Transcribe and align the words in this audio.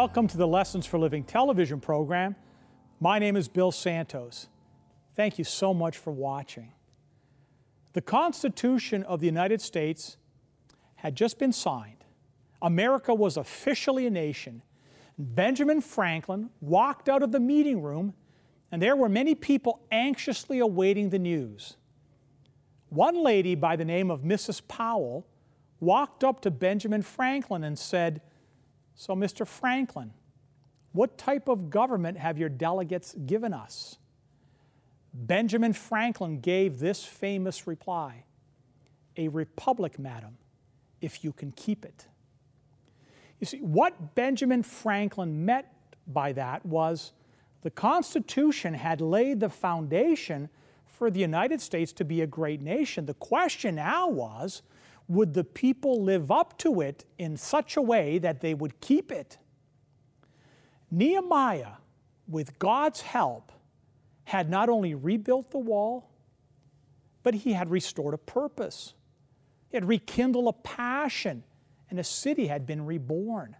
Welcome 0.00 0.28
to 0.28 0.38
the 0.38 0.46
Lessons 0.48 0.86
for 0.86 0.98
Living 0.98 1.24
television 1.24 1.78
program. 1.78 2.34
My 3.00 3.18
name 3.18 3.36
is 3.36 3.48
Bill 3.48 3.70
Santos. 3.70 4.48
Thank 5.14 5.36
you 5.36 5.44
so 5.44 5.74
much 5.74 5.98
for 5.98 6.10
watching. 6.10 6.72
The 7.92 8.00
Constitution 8.00 9.02
of 9.02 9.20
the 9.20 9.26
United 9.26 9.60
States 9.60 10.16
had 10.94 11.16
just 11.16 11.38
been 11.38 11.52
signed. 11.52 12.02
America 12.62 13.12
was 13.12 13.36
officially 13.36 14.06
a 14.06 14.10
nation. 14.10 14.62
Benjamin 15.18 15.82
Franklin 15.82 16.48
walked 16.62 17.10
out 17.10 17.22
of 17.22 17.30
the 17.30 17.38
meeting 17.38 17.82
room, 17.82 18.14
and 18.72 18.80
there 18.80 18.96
were 18.96 19.10
many 19.10 19.34
people 19.34 19.82
anxiously 19.92 20.60
awaiting 20.60 21.10
the 21.10 21.18
news. 21.18 21.76
One 22.88 23.22
lady 23.22 23.54
by 23.54 23.76
the 23.76 23.84
name 23.84 24.10
of 24.10 24.22
Mrs. 24.22 24.62
Powel 24.66 25.26
walked 25.78 26.24
up 26.24 26.40
to 26.40 26.50
Benjamin 26.50 27.02
Franklin 27.02 27.64
and 27.64 27.78
said, 27.78 28.22
So, 29.00 29.16
Mr. 29.16 29.46
Franklin, 29.46 30.12
what 30.92 31.16
type 31.16 31.48
of 31.48 31.70
government 31.70 32.18
have 32.18 32.36
your 32.36 32.50
delegates 32.50 33.14
given 33.14 33.54
us? 33.54 33.96
Benjamin 35.14 35.72
Franklin 35.72 36.40
gave 36.40 36.80
this 36.80 37.02
famous 37.02 37.66
reply 37.66 38.24
A 39.16 39.28
republic, 39.28 39.98
madam, 39.98 40.36
if 41.00 41.24
you 41.24 41.32
can 41.32 41.50
keep 41.52 41.86
it. 41.86 42.08
You 43.38 43.46
see, 43.46 43.60
what 43.60 44.14
Benjamin 44.14 44.62
Franklin 44.62 45.46
meant 45.46 45.64
by 46.06 46.32
that 46.32 46.66
was 46.66 47.12
the 47.62 47.70
Constitution 47.70 48.74
had 48.74 49.00
laid 49.00 49.40
the 49.40 49.48
foundation 49.48 50.50
for 50.84 51.10
the 51.10 51.20
United 51.20 51.62
States 51.62 51.94
to 51.94 52.04
be 52.04 52.20
a 52.20 52.26
great 52.26 52.60
nation. 52.60 53.06
The 53.06 53.14
question 53.14 53.76
now 53.76 54.10
was 54.10 54.60
would 55.10 55.34
the 55.34 55.42
people 55.42 56.04
live 56.04 56.30
up 56.30 56.56
to 56.56 56.80
it 56.80 57.04
in 57.18 57.36
such 57.36 57.76
a 57.76 57.82
way 57.82 58.16
that 58.18 58.40
they 58.40 58.54
would 58.54 58.80
keep 58.80 59.10
it? 59.10 59.38
Nehemiah, 60.88 61.72
with 62.28 62.56
God's 62.60 63.00
help, 63.00 63.50
had 64.22 64.48
not 64.48 64.68
only 64.68 64.94
rebuilt 64.94 65.50
the 65.50 65.58
wall, 65.58 66.08
but 67.24 67.34
he 67.34 67.54
had 67.54 67.70
restored 67.70 68.14
a 68.14 68.18
purpose. 68.18 68.94
He 69.68 69.76
had 69.76 69.88
rekindled 69.88 70.46
a 70.46 70.52
passion, 70.52 71.42
and 71.90 71.98
a 71.98 72.04
city 72.04 72.46
had 72.46 72.64
been 72.64 72.86
reborn. 72.86 73.56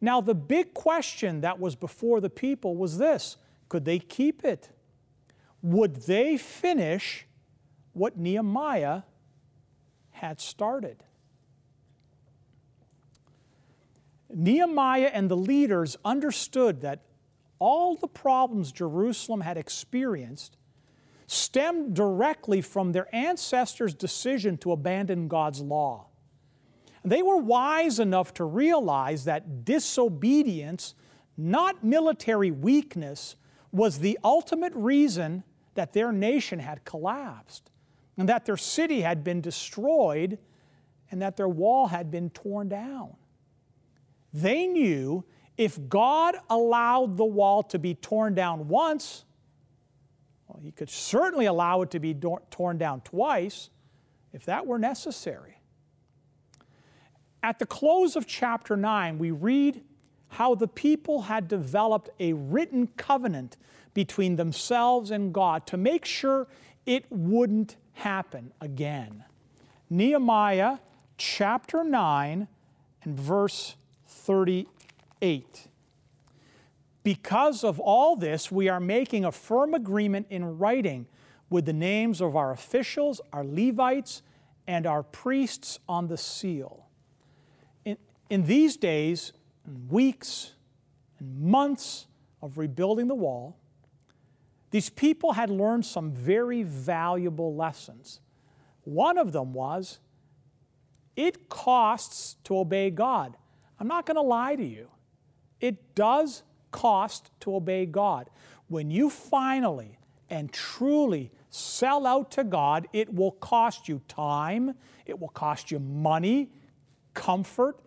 Now, 0.00 0.20
the 0.20 0.34
big 0.34 0.74
question 0.74 1.42
that 1.42 1.60
was 1.60 1.76
before 1.76 2.20
the 2.20 2.30
people 2.30 2.76
was 2.76 2.98
this 2.98 3.36
could 3.68 3.84
they 3.84 4.00
keep 4.00 4.44
it? 4.44 4.70
Would 5.62 6.02
they 6.02 6.36
finish 6.36 7.26
what 7.92 8.18
Nehemiah 8.18 9.02
had 10.22 10.40
started? 10.40 11.02
Nehemiah 14.32 15.10
and 15.12 15.30
the 15.30 15.36
leaders 15.36 15.98
understood 16.04 16.80
that 16.80 17.00
all 17.58 17.96
the 17.96 18.08
problems 18.08 18.72
Jerusalem 18.72 19.40
had 19.40 19.58
experienced 19.58 20.56
stemmed 21.26 21.94
directly 21.94 22.60
from 22.60 22.92
their 22.92 23.12
ancestors' 23.14 23.94
decision 23.94 24.56
to 24.58 24.70
abandon 24.70 25.26
God's 25.28 25.60
law. 25.60 26.06
They 27.04 27.22
were 27.22 27.38
wise 27.38 27.98
enough 27.98 28.32
to 28.34 28.44
realize 28.44 29.24
that 29.24 29.64
disobedience, 29.64 30.94
not 31.36 31.82
military 31.82 32.52
weakness, 32.52 33.34
was 33.72 33.98
the 33.98 34.18
ultimate 34.22 34.72
reason 34.76 35.42
that 35.74 35.94
their 35.94 36.12
nation 36.12 36.60
had 36.60 36.84
collapsed, 36.84 37.71
and 38.16 38.28
that 38.28 38.44
their 38.44 38.56
city 38.56 39.00
had 39.00 39.24
been 39.24 39.40
destroyed, 39.40 40.38
and 41.10 41.22
that 41.22 41.36
their 41.36 41.48
wall 41.48 41.88
had 41.88 42.10
been 42.10 42.30
torn 42.30 42.68
down. 42.68 43.14
They 44.32 44.66
knew 44.66 45.24
if 45.56 45.78
God 45.88 46.36
allowed 46.48 47.16
the 47.16 47.24
wall 47.24 47.62
to 47.64 47.78
be 47.78 47.94
torn 47.94 48.34
down 48.34 48.68
once, 48.68 49.24
well, 50.48 50.60
He 50.62 50.72
could 50.72 50.90
certainly 50.90 51.46
allow 51.46 51.82
it 51.82 51.90
to 51.90 52.00
be 52.00 52.14
torn 52.50 52.78
down 52.78 53.02
twice 53.02 53.70
if 54.32 54.44
that 54.46 54.66
were 54.66 54.78
necessary. 54.78 55.58
At 57.42 57.58
the 57.58 57.66
close 57.66 58.16
of 58.16 58.26
chapter 58.26 58.76
9, 58.76 59.18
we 59.18 59.30
read 59.30 59.82
how 60.28 60.54
the 60.54 60.68
people 60.68 61.22
had 61.22 61.48
developed 61.48 62.08
a 62.18 62.32
written 62.32 62.86
covenant 62.96 63.56
between 63.92 64.36
themselves 64.36 65.10
and 65.10 65.34
God 65.34 65.66
to 65.66 65.76
make 65.76 66.04
sure 66.04 66.48
it 66.86 67.04
wouldn't 67.10 67.76
happen 67.94 68.52
again. 68.60 69.24
Nehemiah 69.90 70.78
chapter 71.18 71.84
9 71.84 72.48
and 73.04 73.18
verse 73.18 73.76
38. 74.06 75.68
Because 77.02 77.64
of 77.64 77.80
all 77.80 78.16
this, 78.16 78.50
we 78.50 78.68
are 78.68 78.80
making 78.80 79.24
a 79.24 79.32
firm 79.32 79.74
agreement 79.74 80.26
in 80.30 80.58
writing 80.58 81.06
with 81.50 81.66
the 81.66 81.72
names 81.72 82.20
of 82.20 82.36
our 82.36 82.52
officials, 82.52 83.20
our 83.32 83.44
Levites, 83.44 84.22
and 84.66 84.86
our 84.86 85.02
priests 85.02 85.78
on 85.88 86.06
the 86.06 86.16
seal. 86.16 86.86
In, 87.84 87.96
in 88.30 88.46
these 88.46 88.76
days, 88.76 89.32
and 89.66 89.90
weeks, 89.90 90.52
and 91.18 91.40
months 91.40 92.06
of 92.40 92.58
rebuilding 92.58 93.08
the 93.08 93.14
wall, 93.14 93.56
these 94.72 94.88
people 94.88 95.34
had 95.34 95.50
learned 95.50 95.84
some 95.84 96.12
very 96.12 96.62
valuable 96.62 97.54
lessons. 97.54 98.20
One 98.84 99.18
of 99.18 99.30
them 99.30 99.52
was 99.52 100.00
it 101.14 101.50
costs 101.50 102.36
to 102.44 102.58
obey 102.58 102.90
God. 102.90 103.36
I'm 103.78 103.86
not 103.86 104.06
going 104.06 104.16
to 104.16 104.22
lie 104.22 104.56
to 104.56 104.64
you. 104.64 104.88
It 105.60 105.94
does 105.94 106.42
cost 106.70 107.30
to 107.40 107.54
obey 107.54 107.84
God. 107.84 108.30
When 108.68 108.90
you 108.90 109.10
finally 109.10 109.98
and 110.30 110.50
truly 110.50 111.30
sell 111.50 112.06
out 112.06 112.30
to 112.32 112.44
God, 112.44 112.88
it 112.94 113.12
will 113.12 113.32
cost 113.32 113.90
you 113.90 114.00
time, 114.08 114.74
it 115.04 115.20
will 115.20 115.28
cost 115.28 115.70
you 115.70 115.80
money, 115.80 116.50
comfort, 117.12 117.78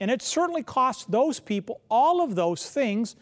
and 0.00 0.10
it 0.10 0.22
certainly 0.22 0.62
costs 0.62 1.04
those 1.04 1.38
people 1.38 1.82
all 1.90 2.22
of 2.22 2.34
those 2.34 2.70
things 2.70 3.14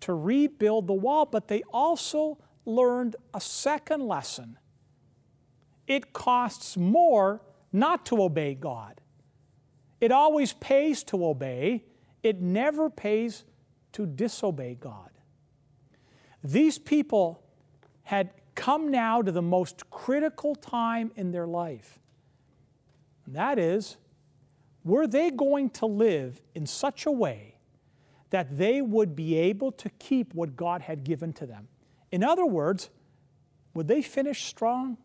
to 0.00 0.12
rebuild 0.12 0.86
the 0.86 0.92
wall, 0.92 1.24
but 1.24 1.48
they 1.48 1.62
also 1.72 2.36
learned 2.66 3.16
a 3.32 3.40
second 3.40 4.06
lesson. 4.06 4.58
It 5.86 6.12
costs 6.12 6.76
more 6.76 7.40
not 7.72 8.04
to 8.06 8.22
obey 8.22 8.54
God. 8.54 9.00
It 10.00 10.12
always 10.12 10.52
pays 10.54 11.02
to 11.04 11.24
obey, 11.24 11.84
it 12.22 12.40
never 12.40 12.90
pays 12.90 13.44
to 13.92 14.04
disobey 14.04 14.76
God. 14.78 15.10
These 16.42 16.78
people 16.78 17.42
had 18.02 18.30
come 18.54 18.90
now 18.90 19.22
to 19.22 19.32
the 19.32 19.42
most 19.42 19.88
critical 19.90 20.54
time 20.54 21.12
in 21.16 21.30
their 21.30 21.46
life. 21.46 21.98
And 23.24 23.34
that 23.36 23.58
is, 23.58 23.96
were 24.84 25.06
they 25.06 25.30
going 25.30 25.70
to 25.70 25.86
live 25.86 26.42
in 26.54 26.66
such 26.66 27.06
a 27.06 27.10
way 27.10 27.58
that 28.30 28.56
they 28.58 28.80
would 28.80 29.16
be 29.16 29.36
able 29.36 29.72
to 29.72 29.88
keep 29.98 30.34
what 30.34 30.56
God 30.56 30.82
had 30.82 31.04
given 31.04 31.32
to 31.34 31.46
them? 31.46 31.68
In 32.10 32.22
other 32.22 32.46
words, 32.46 32.90
would 33.74 33.88
they 33.88 34.02
finish 34.02 34.44
strong? 34.44 34.96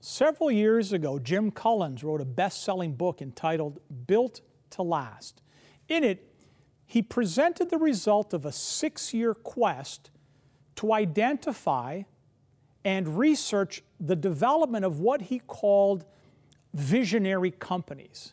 Several 0.00 0.50
years 0.50 0.92
ago, 0.92 1.18
Jim 1.18 1.50
Collins 1.50 2.02
wrote 2.02 2.20
a 2.20 2.24
best 2.24 2.62
selling 2.64 2.94
book 2.94 3.22
entitled 3.22 3.80
Built 4.06 4.40
to 4.70 4.82
Last. 4.82 5.42
In 5.88 6.04
it, 6.04 6.26
he 6.86 7.02
presented 7.02 7.70
the 7.70 7.78
result 7.78 8.34
of 8.34 8.44
a 8.44 8.52
six 8.52 9.14
year 9.14 9.34
quest 9.34 10.10
to 10.76 10.92
identify 10.92 12.02
and 12.84 13.18
research 13.18 13.82
the 13.98 14.16
development 14.16 14.84
of 14.84 14.98
what 14.98 15.22
he 15.22 15.38
called 15.38 16.04
visionary 16.74 17.50
companies. 17.50 18.32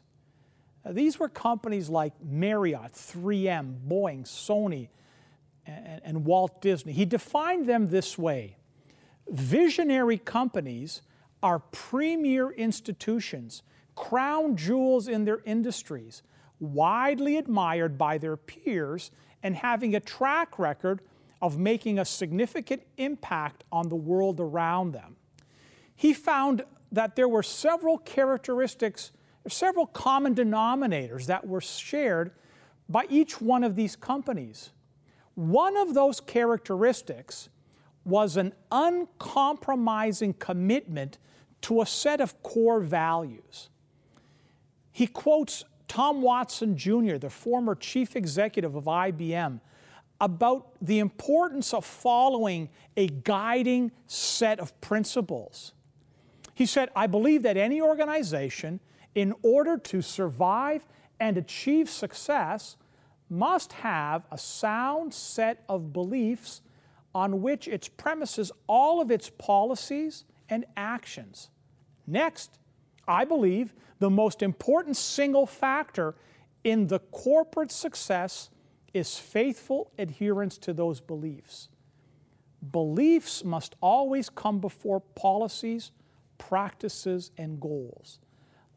Now, 0.88 0.94
these 0.94 1.20
were 1.20 1.28
companies 1.28 1.90
like 1.90 2.14
Marriott, 2.24 2.94
3M, 2.94 3.76
Boeing, 3.90 4.24
Sony, 4.24 4.88
and, 5.66 6.02
and 6.02 6.26
Walt 6.26 6.62
Disney. 6.62 6.94
He 6.94 7.04
defined 7.04 7.66
them 7.66 7.90
this 7.90 8.18
way 8.18 8.56
Visionary 9.30 10.18
companies 10.18 11.02
are 11.44 11.60
premier 11.60 12.52
institutions, 12.52 13.64
crown 13.96 14.56
jewels 14.56 15.10
in 15.10 15.26
their 15.26 15.42
industries, 15.44 16.24
widely 16.62 17.36
admired 17.36 17.98
by 17.98 18.18
their 18.18 18.38
peers, 18.38 19.12
and 19.44 19.58
having 19.58 19.94
a 19.94 20.00
track 20.00 20.58
record 20.58 21.02
of 21.42 21.60
making 21.60 22.00
a 22.00 22.06
significant 22.06 22.82
impact 22.96 23.66
on 23.74 23.90
the 23.90 23.96
world 23.96 24.40
around 24.40 24.94
them. 24.94 25.18
He 25.98 26.14
found 26.14 26.64
that 26.94 27.18
there 27.18 27.28
were 27.28 27.44
several 27.44 27.98
characteristics, 27.98 29.12
several 29.50 29.88
common 29.88 30.36
denominators 30.36 31.26
that 31.28 31.48
were 31.48 31.62
shared 31.62 32.32
by 32.90 33.06
each 33.10 33.42
one 33.42 33.64
of 33.64 33.76
these 33.76 33.96
companies. 33.96 34.72
One 35.36 35.78
of 35.78 35.94
those 35.94 36.20
characteristics 36.20 37.50
was 38.06 38.38
an 38.38 38.54
uncompromising 38.72 40.34
commitment 40.34 41.18
to 41.62 41.82
a 41.82 41.86
set 41.86 42.22
of 42.22 42.42
core 42.44 42.80
values. 42.80 43.70
he 44.92 45.06
quotes 45.06 45.64
Tom 45.88 46.22
Watson 46.24 46.76
Jr., 46.76 47.18
the 47.18 47.30
former 47.30 47.76
chief 47.76 48.16
executive 48.16 48.76
of 48.76 48.86
IBM, 48.86 49.62
about 50.20 50.74
the 50.82 50.98
importance 51.00 51.74
of 51.74 51.86
following 51.86 52.70
a 52.96 53.08
guiding 53.08 53.92
set 54.08 54.60
of 54.60 54.80
principles. 54.82 55.74
He 56.56 56.66
said, 56.66 56.90
I 56.96 57.06
believe 57.06 57.44
that 57.44 57.58
any 57.58 57.80
organization, 57.80 58.80
in 59.18 59.34
order 59.42 59.80
to 59.80 60.00
survive 60.00 60.86
and 61.20 61.40
achieve 61.40 61.90
success, 61.90 62.78
must 63.32 63.74
have 63.74 64.24
a 64.32 64.38
sound 64.38 65.12
set 65.12 65.64
of 65.68 65.92
beliefs 65.92 66.62
on 67.16 67.42
which 67.42 67.68
it 67.68 67.90
premises 67.98 68.52
all 68.68 69.02
of 69.02 69.10
its 69.10 69.32
policies 69.32 70.24
and 70.50 70.66
actions. 70.78 71.50
Next, 72.06 72.60
I 73.08 73.26
believe 73.26 73.74
the 73.98 74.12
most 74.12 74.44
important 74.44 74.96
single 74.96 75.48
factor 75.48 76.14
in 76.64 76.86
the 76.86 77.00
corporate 77.00 77.72
success 77.72 78.52
is 78.94 79.18
faithful 79.18 79.92
adherence 79.98 80.60
to 80.60 80.74
those 80.74 81.02
beliefs. 81.02 81.70
Beliefs 82.72 83.44
must 83.44 83.76
always 83.82 84.30
come 84.30 84.60
before 84.60 85.00
policies, 85.00 85.90
practices, 86.38 87.32
and 87.36 87.60
goals. 87.60 88.20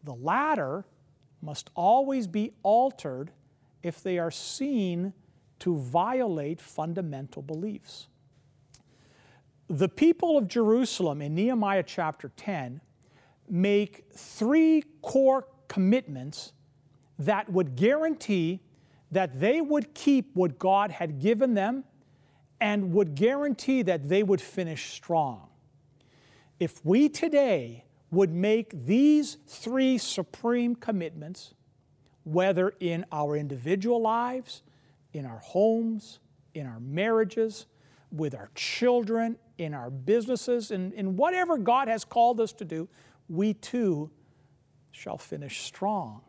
The 0.05 0.15
latter 0.15 0.85
must 1.43 1.71
always 1.75 2.27
be 2.27 2.53
altered 2.63 3.31
if 3.83 4.03
they 4.03 4.19
are 4.19 4.31
seen 4.31 5.13
to 5.61 5.77
violate 5.77 6.61
fundamental 6.61 7.43
beliefs. 7.43 8.09
The 9.69 9.89
people 9.89 10.37
of 10.37 10.49
Jerusalem 10.49 11.23
in 11.23 11.35
Nehemiah 11.35 11.85
chapter 11.87 12.31
10 12.37 12.81
make 13.49 14.05
three 14.13 14.85
core 15.03 15.47
commitments 15.69 16.53
that 17.19 17.51
would 17.51 17.77
guarantee 17.77 18.61
that 19.11 19.39
they 19.41 19.61
would 19.61 19.95
keep 19.95 20.35
what 20.35 20.59
God 20.59 20.91
had 20.91 21.21
given 21.21 21.55
them 21.55 21.85
and 22.61 22.93
would 22.93 23.15
guarantee 23.15 23.83
that 23.83 24.09
they 24.09 24.23
would 24.23 24.41
finish 24.41 24.91
strong. 24.91 25.49
If 26.59 26.85
we 26.85 27.09
today 27.09 27.85
would 28.11 28.33
make 28.33 28.87
these 28.87 29.37
three 29.47 29.99
supreme 29.99 30.75
commitments, 30.75 31.55
whether 32.25 32.75
in 32.81 33.05
our 33.13 33.37
individual 33.37 34.01
lives, 34.01 34.63
in 35.13 35.25
our 35.25 35.39
homes, 35.39 36.19
in 36.55 36.67
our 36.67 36.81
marriages, 36.81 37.67
with 38.11 38.35
our 38.35 38.51
children, 38.55 39.37
in 39.59 39.75
our 39.75 39.91
businesses, 39.91 40.71
in, 40.71 40.93
in 40.93 41.17
whatever 41.17 41.57
God 41.57 41.89
has 41.89 42.05
called 42.05 42.41
us 42.41 42.53
to 42.55 42.65
do, 42.65 42.89
we 43.29 43.55
too 43.55 44.11
shall 44.91 45.19
finish 45.19 45.63
strong. 45.63 46.21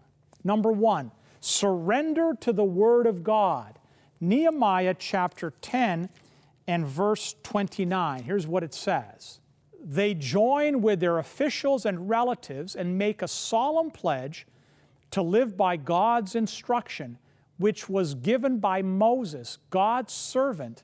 Number 0.44 0.72
one, 0.72 1.12
surrender 1.40 2.36
to 2.42 2.54
the 2.54 2.64
Word 2.64 3.08
of 3.08 3.24
God. 3.24 3.80
Nehemiah 4.20 4.96
chapter 4.98 5.54
10 5.62 6.10
and 6.68 6.86
verse 6.86 7.36
29. 7.44 8.24
Here's 8.24 8.46
what 8.46 8.64
it 8.64 8.74
says 8.74 9.41
They 9.84 10.14
join 10.14 10.82
with 10.82 11.00
their 11.00 11.18
officials 11.18 11.86
and 11.86 12.08
relatives 12.08 12.76
and 12.76 12.98
make 12.98 13.22
a 13.22 13.28
solemn 13.28 13.90
pledge 13.90 14.46
to 15.12 15.22
live 15.22 15.58
by 15.58 15.76
God's 15.76 16.36
instruction, 16.36 17.18
which 17.58 17.90
was 17.90 18.14
given 18.14 18.60
by 18.60 18.82
Moses, 18.82 19.58
God's 19.70 20.14
servant, 20.14 20.84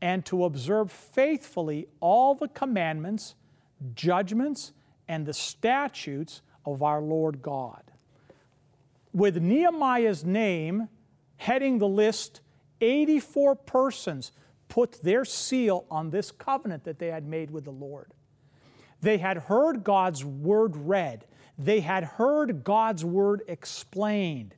and 0.00 0.24
to 0.26 0.44
observe 0.44 0.90
faithfully 0.90 1.88
all 2.00 2.34
the 2.34 2.48
commandments, 2.48 3.34
judgments, 3.94 4.72
and 5.08 5.26
the 5.26 5.34
statutes 5.34 6.42
of 6.64 6.82
our 6.82 7.00
Lord 7.00 7.42
God. 7.42 7.82
With 9.12 9.36
Nehemiah's 9.42 10.24
name 10.24 10.88
heading 11.36 11.78
the 11.78 11.88
list, 11.88 12.40
84 12.80 13.56
persons 13.56 14.32
put 14.72 15.02
their 15.02 15.22
seal 15.22 15.84
on 15.90 16.08
this 16.08 16.30
covenant 16.30 16.82
that 16.84 16.98
they 16.98 17.08
had 17.08 17.26
made 17.26 17.50
with 17.50 17.64
the 17.64 17.70
Lord. 17.70 18.14
They 19.02 19.18
had 19.18 19.36
heard 19.36 19.84
God's 19.84 20.24
word 20.24 20.74
read, 20.74 21.26
they 21.58 21.80
had 21.80 22.04
heard 22.04 22.64
God's 22.64 23.04
word 23.04 23.42
explained. 23.48 24.54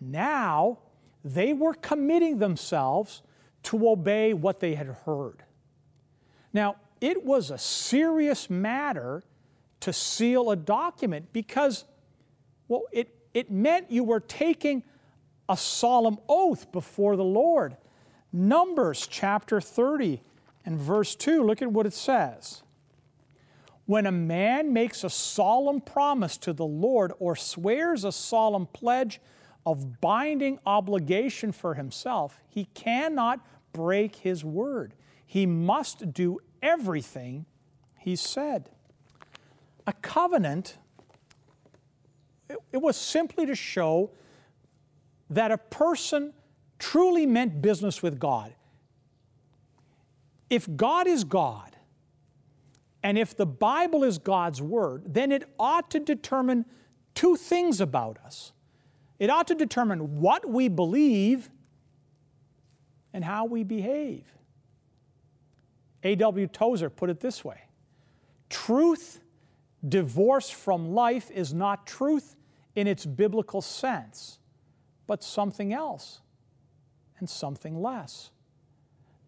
Now 0.00 0.78
they 1.24 1.54
were 1.54 1.74
committing 1.74 2.38
themselves 2.38 3.22
to 3.64 3.88
obey 3.88 4.32
what 4.32 4.60
they 4.60 4.76
had 4.76 4.86
heard. 5.04 5.42
Now, 6.52 6.76
it 7.00 7.24
was 7.24 7.50
a 7.50 7.58
serious 7.58 8.48
matter 8.48 9.24
to 9.80 9.92
seal 9.92 10.52
a 10.52 10.56
document 10.56 11.32
because, 11.32 11.84
well, 12.68 12.82
it 12.92 13.12
it 13.34 13.50
meant 13.50 13.90
you 13.90 14.04
were 14.04 14.20
taking 14.20 14.84
a 15.48 15.56
solemn 15.56 16.18
oath 16.28 16.70
before 16.70 17.16
the 17.16 17.24
Lord. 17.24 17.76
Numbers 18.32 19.06
chapter 19.06 19.60
30 19.60 20.20
and 20.64 20.78
verse 20.78 21.14
2, 21.14 21.42
look 21.42 21.62
at 21.62 21.72
what 21.72 21.86
it 21.86 21.94
says. 21.94 22.62
When 23.86 24.06
a 24.06 24.12
man 24.12 24.72
makes 24.72 25.02
a 25.02 25.10
solemn 25.10 25.80
promise 25.80 26.36
to 26.38 26.52
the 26.52 26.66
Lord 26.66 27.12
or 27.18 27.34
swears 27.34 28.04
a 28.04 28.12
solemn 28.12 28.66
pledge 28.66 29.20
of 29.64 30.00
binding 30.00 30.58
obligation 30.66 31.52
for 31.52 31.74
himself, 31.74 32.40
he 32.48 32.66
cannot 32.74 33.40
break 33.72 34.16
his 34.16 34.44
word. 34.44 34.94
He 35.26 35.46
must 35.46 36.12
do 36.12 36.38
everything 36.62 37.46
he 37.98 38.14
said. 38.14 38.68
A 39.86 39.92
covenant 39.94 40.76
it 42.72 42.78
was 42.78 42.96
simply 42.96 43.46
to 43.46 43.54
show 43.54 44.10
that 45.30 45.50
a 45.50 45.58
person 45.58 46.32
truly 46.78 47.26
meant 47.26 47.60
business 47.60 48.02
with 48.02 48.18
God. 48.18 48.54
If 50.50 50.68
God 50.76 51.06
is 51.06 51.24
God, 51.24 51.76
and 53.02 53.18
if 53.18 53.36
the 53.36 53.46
Bible 53.46 54.02
is 54.04 54.18
God's 54.18 54.60
Word, 54.60 55.04
then 55.06 55.30
it 55.30 55.44
ought 55.58 55.90
to 55.92 56.00
determine 56.00 56.64
two 57.14 57.36
things 57.36 57.80
about 57.80 58.18
us. 58.24 58.52
It 59.18 59.30
ought 59.30 59.46
to 59.48 59.54
determine 59.54 60.20
what 60.20 60.48
we 60.48 60.68
believe 60.68 61.50
and 63.12 63.24
how 63.24 63.44
we 63.44 63.64
behave. 63.64 64.24
A.W. 66.04 66.46
Tozer 66.46 66.90
put 66.90 67.10
it 67.10 67.20
this 67.20 67.44
way 67.44 67.62
Truth 68.48 69.20
divorced 69.86 70.54
from 70.54 70.92
life 70.92 71.30
is 71.30 71.52
not 71.52 71.86
truth, 71.86 72.36
in 72.74 72.86
its 72.86 73.04
biblical 73.04 73.60
sense, 73.60 74.38
but 75.06 75.22
something 75.22 75.72
else 75.72 76.20
and 77.18 77.28
something 77.28 77.80
less. 77.80 78.30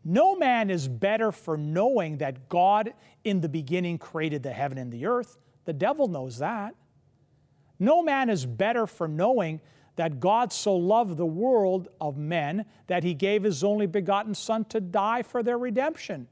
No 0.05 0.35
man 0.37 0.71
is 0.71 0.89
better 0.89 1.31
for 1.31 1.57
knowing 1.57 2.19
that 2.19 2.49
God 2.49 2.95
in 3.23 3.41
the 3.41 3.49
beginning 3.49 3.99
created 3.99 4.43
the 4.43 4.53
heaven 4.53 4.79
and 4.79 4.91
the 4.91 5.07
earth. 5.07 5.37
The 5.67 5.73
devil 5.73 6.09
knows 6.09 6.39
that. 6.39 6.75
No 7.79 8.03
man 8.03 8.31
is 8.31 8.47
better 8.47 8.87
for 8.87 9.07
knowing 9.09 9.61
that 9.97 10.21
God 10.21 10.53
so 10.53 10.75
loved 10.77 11.17
the 11.17 11.27
world 11.27 11.89
of 12.01 12.17
men 12.17 12.65
that 12.87 13.05
he 13.05 13.13
gave 13.13 13.43
his 13.43 13.63
only 13.63 13.87
begotten 13.87 14.35
Son 14.35 14.65
to 14.67 14.81
die 14.81 15.23
for 15.23 15.43
their 15.43 15.59
redemption. 15.59 16.29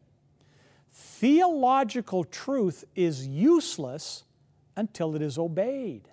Theological 0.91 2.25
truth 2.25 2.85
is 2.95 3.27
useless 3.27 4.25
until 4.77 5.15
it 5.15 5.23
is 5.23 5.37
obeyed. 5.39 6.09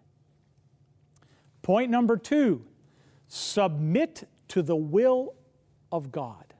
Point 1.61 1.89
number 1.89 2.17
two 2.17 2.65
submit 3.27 4.27
to 4.49 4.61
the 4.61 4.75
will 4.75 5.33
of 5.91 6.11
God. 6.11 6.53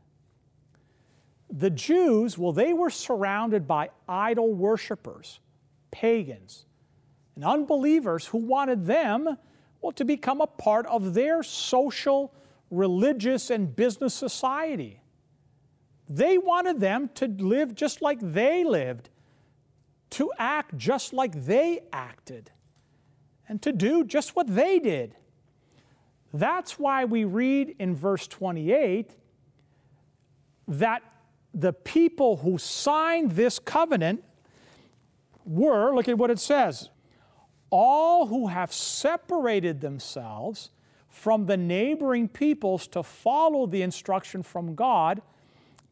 The 1.50 1.70
Jews, 1.70 2.38
well, 2.38 2.52
they 2.52 2.74
were 2.74 2.90
surrounded 2.90 3.68
by 3.68 3.90
idol 4.10 4.54
worshippers, 4.54 5.40
pagans, 5.92 6.66
and 7.36 7.46
unbelievers 7.46 8.28
who 8.28 8.40
wanted 8.40 8.86
them, 8.86 9.38
well, 9.82 9.92
to 9.94 10.06
become 10.06 10.42
a 10.42 10.48
part 10.48 10.86
of 10.88 11.14
their 11.14 11.44
social, 11.44 12.34
religious, 12.72 13.50
and 13.50 13.76
business 13.76 14.14
society. 14.14 15.02
They 16.10 16.38
wanted 16.38 16.80
them 16.80 17.10
to 17.16 17.28
live 17.28 17.76
just 17.76 18.02
like 18.02 18.20
they 18.22 18.64
lived, 18.64 19.10
to 20.12 20.32
act 20.38 20.78
just 20.78 21.14
like 21.14 21.46
they 21.46 21.82
acted 21.92 22.52
and 23.48 23.62
to 23.62 23.72
do 23.72 24.04
just 24.04 24.36
what 24.36 24.48
they 24.48 24.80
did. 24.80 25.16
That's 26.36 26.78
why 26.78 27.06
we 27.06 27.24
read 27.24 27.78
in 27.80 27.96
verse 27.96 28.28
28 28.28 29.16
that 30.68 31.02
the 31.54 31.72
people 31.72 32.36
who 32.38 32.58
signed 32.58 33.32
this 33.32 33.58
covenant 33.58 34.22
were, 35.46 35.96
look 35.96 36.10
at 36.10 36.18
what 36.18 36.30
it 36.30 36.40
says, 36.40 36.90
all 37.70 38.28
who 38.28 38.48
have 38.48 38.74
separated 38.74 39.80
themselves 39.80 40.72
from 41.08 41.46
the 41.46 41.56
neighboring 41.56 42.28
peoples 42.28 42.88
to 42.88 43.02
follow 43.02 43.66
the 43.66 43.82
instruction 43.82 44.44
from 44.44 44.76
God, 44.76 45.22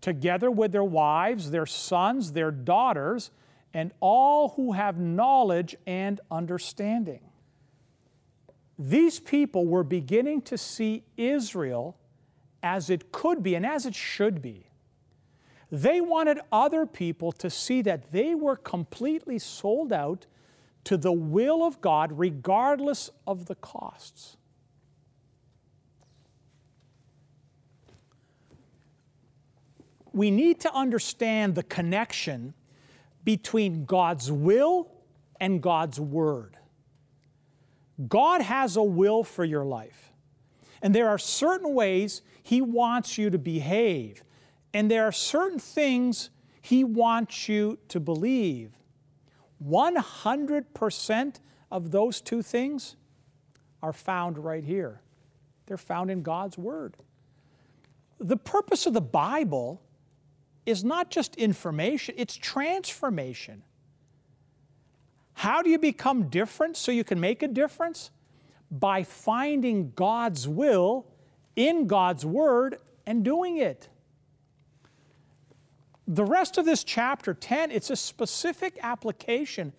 together 0.01 0.51
with 0.51 0.73
their 0.73 0.83
wives, 0.83 1.51
their 1.51 1.65
sons, 1.65 2.33
their 2.33 2.51
daughters, 2.51 3.31
and 3.73 3.93
all 4.01 4.49
who 4.49 4.73
have 4.73 4.99
knowledge 4.99 5.77
and 5.87 6.19
understanding. 6.29 7.21
These 8.77 9.19
people 9.19 9.65
were 9.65 9.83
beginning 9.83 10.41
to 10.43 10.57
see 10.57 11.03
Israel 11.15 11.97
as 12.61 12.89
it 12.89 13.11
could 13.11 13.43
be 13.43 13.55
and 13.55 13.65
as 13.65 13.85
it 13.85 13.93
should 13.93 14.41
be. 14.41 14.67
They 15.71 16.01
wanted 16.01 16.39
other 16.51 16.85
people 16.85 17.31
to 17.33 17.49
see 17.49 17.81
that 17.81 18.11
they 18.11 18.35
were 18.35 18.55
completely 18.55 19.39
sold 19.39 19.91
out 19.91 20.27
to 20.83 20.97
the 20.97 21.11
will 21.11 21.63
of 21.63 21.81
God, 21.81 22.11
regardless 22.17 23.09
of 23.25 23.45
the 23.45 23.55
costs. 23.55 24.37
We 30.11 30.29
need 30.29 30.59
to 30.61 30.73
understand 30.73 31.55
the 31.55 31.63
connection 31.63 32.53
between 33.23 33.85
God's 33.85 34.31
will 34.31 34.91
and 35.39 35.61
God's 35.61 35.99
word. 35.99 36.57
God 38.07 38.41
has 38.41 38.75
a 38.75 38.83
will 38.83 39.23
for 39.23 39.45
your 39.45 39.65
life. 39.65 40.11
And 40.81 40.93
there 40.93 41.09
are 41.09 41.17
certain 41.17 41.73
ways 41.73 42.21
He 42.41 42.61
wants 42.61 43.17
you 43.17 43.29
to 43.29 43.37
behave. 43.37 44.23
And 44.73 44.89
there 44.89 45.05
are 45.05 45.11
certain 45.11 45.59
things 45.59 46.29
He 46.61 46.83
wants 46.83 47.47
you 47.47 47.77
to 47.89 47.99
believe. 47.99 48.71
100% 49.65 51.35
of 51.71 51.91
those 51.91 52.21
two 52.21 52.41
things 52.41 52.95
are 53.81 53.93
found 53.93 54.37
right 54.37 54.63
here. 54.63 55.01
They're 55.65 55.77
found 55.77 56.11
in 56.11 56.21
God's 56.21 56.57
Word. 56.57 56.97
The 58.19 58.37
purpose 58.37 58.85
of 58.85 58.93
the 58.93 59.01
Bible 59.01 59.81
is 60.65 60.83
not 60.83 61.09
just 61.09 61.35
information, 61.35 62.15
it's 62.17 62.35
transformation. 62.35 63.63
How 65.33 65.61
do 65.61 65.69
you 65.69 65.79
become 65.79 66.29
different 66.29 66.77
so 66.77 66.91
you 66.91 67.03
can 67.03 67.19
make 67.19 67.43
a 67.43 67.47
difference? 67.47 68.11
By 68.71 69.03
finding 69.03 69.91
God's 69.95 70.47
will 70.47 71.05
in 71.55 71.87
God's 71.87 72.25
Word 72.25 72.77
and 73.05 73.23
doing 73.23 73.57
it. 73.57 73.89
The 76.07 76.25
rest 76.25 76.57
of 76.57 76.65
this 76.65 76.83
chapter 76.83 77.33
10, 77.33 77.71
it's 77.71 77.89
a 77.89 77.95
specific 77.95 78.77
application 78.81 79.73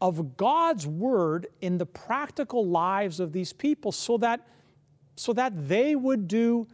of 0.00 0.36
God's 0.36 0.86
Word 0.86 1.48
in 1.60 1.78
the 1.78 1.86
practical 1.86 2.66
lives 2.66 3.20
of 3.20 3.32
these 3.32 3.52
people 3.52 3.92
so 3.92 4.18
that, 4.18 4.46
so 5.16 5.32
that 5.32 5.68
they 5.68 5.94
would 5.94 6.28
do 6.28 6.66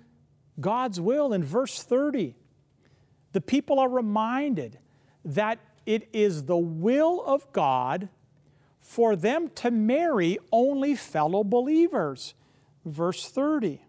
God's 0.61 1.01
will. 1.01 1.33
In 1.33 1.43
verse 1.43 1.83
30, 1.83 2.35
the 3.33 3.41
people 3.41 3.79
are 3.79 3.89
reminded 3.89 4.79
that 5.25 5.59
it 5.87 6.09
is 6.13 6.45
the 6.45 6.57
will 6.57 7.23
of 7.25 7.51
God 7.53 8.09
for 8.83 9.15
them 9.15 9.49
to 9.55 9.71
marry 9.71 10.39
only 10.51 10.95
fellow 10.97 11.45
believers. 11.45 12.35
Verse 12.85 13.31
30. 13.31 13.81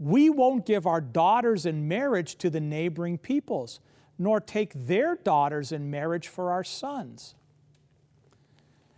We 0.00 0.30
won't 0.30 0.66
give 0.66 0.86
our 0.86 1.00
daughters 1.00 1.66
in 1.66 1.86
marriage 1.86 2.36
to 2.36 2.50
the 2.50 2.60
neighboring 2.60 3.18
peoples, 3.18 3.78
nor 4.18 4.40
take 4.40 4.72
their 4.74 5.14
daughters 5.14 5.70
in 5.70 5.90
marriage 5.90 6.26
for 6.26 6.50
our 6.50 6.64
sons. 6.64 7.34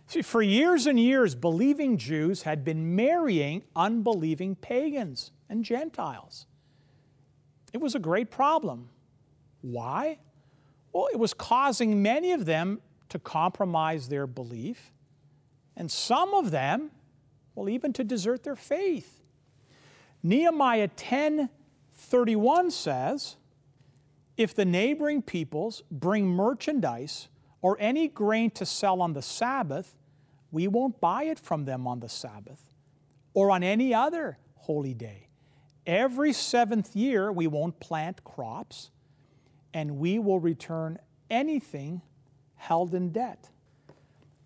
See, 0.07 0.21
for 0.21 0.41
years 0.41 0.87
and 0.87 0.97
years, 0.97 1.35
believing 1.35 1.97
Jews 1.97 2.43
had 2.43 2.63
been 2.63 2.95
marrying 2.95 3.63
unbelieving 3.75 4.55
pagans 4.55 5.31
and 5.49 5.65
Gentiles. 5.65 6.47
It 7.73 7.81
was 7.81 7.93
a 7.93 7.99
great 7.99 8.31
problem. 8.31 8.87
Why? 9.61 10.19
Well, 10.93 11.09
it 11.11 11.19
was 11.19 11.33
causing 11.33 12.01
many 12.01 12.31
of 12.31 12.45
them 12.45 12.79
to 13.09 13.19
compromise 13.19 14.09
their 14.09 14.27
belief, 14.27 14.91
and 15.75 15.91
some 15.91 16.33
of 16.33 16.51
them, 16.51 16.91
well, 17.55 17.69
even 17.69 17.93
to 17.93 18.03
desert 18.03 18.43
their 18.43 18.55
faith. 18.55 19.21
Nehemiah 20.23 20.89
10 20.89 21.49
31 21.99 22.69
says, 22.71 23.37
If 24.37 24.53
the 24.53 24.65
neighboring 24.65 25.21
peoples 25.23 25.83
bring 25.89 26.27
merchandise 26.27 27.27
or 27.61 27.75
any 27.79 28.07
grain 28.07 28.51
to 28.51 28.65
sell 28.65 29.01
on 29.01 29.13
the 29.13 29.21
Sabbath, 29.21 29.95
we 30.51 30.67
won't 30.67 31.01
buy 31.01 31.23
it 31.23 31.39
from 31.39 31.65
them 31.65 31.87
on 31.87 31.99
the 31.99 32.09
Sabbath 32.09 32.63
or 33.33 33.51
on 33.51 33.63
any 33.63 33.93
other 33.93 34.37
holy 34.55 34.93
day. 34.93 35.27
Every 35.85 36.33
seventh 36.33 36.95
year, 36.95 37.31
we 37.31 37.47
won't 37.47 37.79
plant 37.79 38.23
crops, 38.23 38.91
and 39.73 39.97
we 39.97 40.19
will 40.19 40.39
return 40.39 40.99
anything 41.29 42.01
held 42.57 42.93
in 42.93 43.11
debt. 43.11 43.49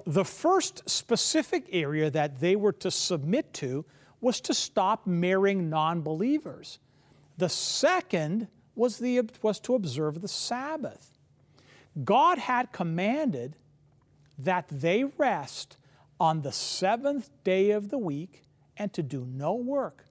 The 0.05 0.25
first 0.25 0.89
specific 0.89 1.65
area 1.71 2.09
that 2.09 2.39
they 2.39 2.55
were 2.55 2.73
to 2.73 2.91
submit 2.91 3.53
to 3.55 3.85
was 4.19 4.39
to 4.41 4.53
stop 4.53 5.07
marrying 5.07 5.69
non 5.69 6.01
believers. 6.01 6.79
The 7.37 7.49
second 7.49 8.47
was, 8.75 8.99
the, 8.99 9.21
was 9.41 9.59
to 9.61 9.75
observe 9.75 10.21
the 10.21 10.27
Sabbath. 10.27 11.11
God 12.03 12.37
had 12.37 12.71
commanded 12.71 13.55
that 14.37 14.67
they 14.69 15.03
rest 15.03 15.77
on 16.19 16.41
the 16.41 16.51
seventh 16.51 17.29
day 17.43 17.71
of 17.71 17.89
the 17.89 17.97
week 17.97 18.43
and 18.77 18.93
to 18.93 19.03
do 19.03 19.25
no 19.25 19.53
work. 19.53 20.05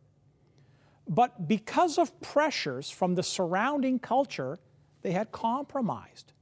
But 1.08 1.48
because 1.48 1.98
of 1.98 2.20
pressures 2.20 2.90
from 2.90 3.14
the 3.14 3.22
surrounding 3.22 3.98
culture, 3.98 4.58
they 5.02 5.12
had 5.12 5.32
compromised. 5.32 6.32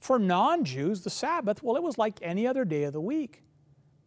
For 0.00 0.18
non 0.18 0.64
Jews, 0.64 1.02
the 1.02 1.10
Sabbath, 1.10 1.62
well, 1.62 1.76
it 1.76 1.82
was 1.82 1.98
like 1.98 2.18
any 2.22 2.46
other 2.46 2.64
day 2.64 2.84
of 2.84 2.94
the 2.94 3.00
week, 3.00 3.42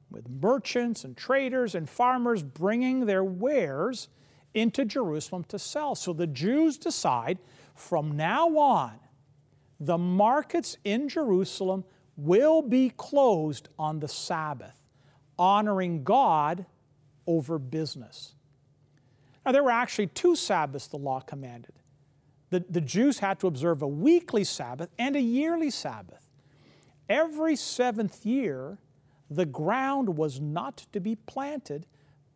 with 0.10 0.28
merchants 0.28 1.04
and 1.04 1.16
traders 1.16 1.76
and 1.76 1.88
farmers 1.88 2.44
bringing 2.44 3.06
their 3.06 3.24
wares 3.24 4.10
into 4.54 4.86
Jerusalem 4.86 5.44
to 5.46 5.60
sell. 5.60 5.96
So 5.96 6.12
the 6.14 6.28
Jews 6.28 6.78
decide 6.78 7.38
from 7.76 8.18
now 8.18 8.58
on, 8.58 9.00
the 9.80 9.98
markets 9.98 10.78
in 10.84 11.10
Jerusalem 11.10 11.84
will 12.16 12.62
be 12.62 12.92
closed 12.96 13.70
on 13.78 14.00
the 14.00 14.08
Sabbath, 14.08 14.80
honoring 15.38 16.04
God 16.04 16.66
over 17.26 17.58
business. 17.58 18.34
Now, 19.46 19.52
there 19.52 19.64
were 19.64 19.72
actually 19.72 20.08
two 20.08 20.36
Sabbaths 20.36 20.88
the 20.88 20.98
law 20.98 21.20
commanded 21.20 21.74
the, 22.54 22.64
the 22.70 22.82
Jews 22.82 23.18
had 23.18 23.40
to 23.40 23.48
observe 23.48 23.82
a 23.82 23.88
weekly 23.88 24.44
Sabbath 24.44 24.92
and 25.00 25.16
a 25.16 25.20
yearly 25.20 25.72
Sabbath. 25.72 26.30
Every 27.10 27.56
seventh 27.56 28.28
year, 28.28 28.78
the 29.28 29.48
ground 29.48 30.18
was 30.18 30.40
not 30.40 30.86
to 30.92 31.00
be 31.00 31.16
planted, 31.16 31.88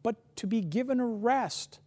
but 0.01 0.15
to 0.37 0.47
be 0.47 0.61
given 0.61 0.99
a 0.99 1.05
rest. 1.05 1.81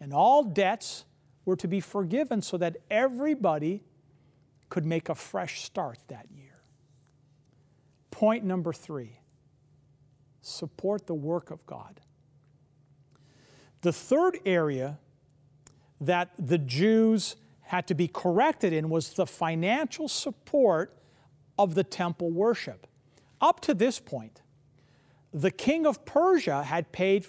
And 0.00 0.14
all 0.14 0.44
debts 0.44 1.04
were 1.44 1.56
to 1.56 1.68
be 1.68 1.80
forgiven 1.80 2.40
so 2.40 2.56
that 2.56 2.78
everybody 2.90 3.82
could 4.70 4.86
make 4.86 5.10
a 5.10 5.14
fresh 5.14 5.60
start 5.62 5.98
that 6.08 6.26
year. 6.34 6.62
Point 8.10 8.44
number 8.44 8.72
three 8.72 9.20
support 10.40 11.06
the 11.06 11.14
work 11.14 11.50
of 11.50 11.66
God. 11.66 12.00
The 13.82 13.92
third 13.92 14.38
area 14.46 14.98
that 16.00 16.30
the 16.38 16.56
Jews 16.56 17.36
had 17.68 17.86
to 17.86 17.94
be 17.94 18.08
corrected 18.08 18.72
in 18.72 18.88
was 18.88 19.12
the 19.12 19.26
financial 19.26 20.08
support 20.08 20.96
of 21.58 21.74
the 21.74 21.84
temple 21.84 22.30
worship. 22.30 22.86
Up 23.42 23.60
to 23.60 23.74
this 23.74 24.00
point, 24.00 24.40
the 25.34 25.50
king 25.50 25.84
of 25.84 26.06
Persia 26.06 26.62
had 26.62 26.92
paid 26.92 27.26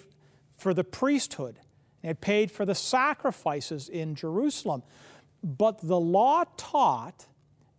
for 0.56 0.72
the 0.72 0.82
priesthood, 0.82 1.60
had 2.02 2.22
paid 2.22 2.50
for 2.50 2.64
the 2.64 2.74
sacrifices 2.74 3.90
in 3.90 4.14
Jerusalem. 4.14 4.82
But 5.44 5.86
the 5.86 6.00
law 6.00 6.44
taught 6.56 7.26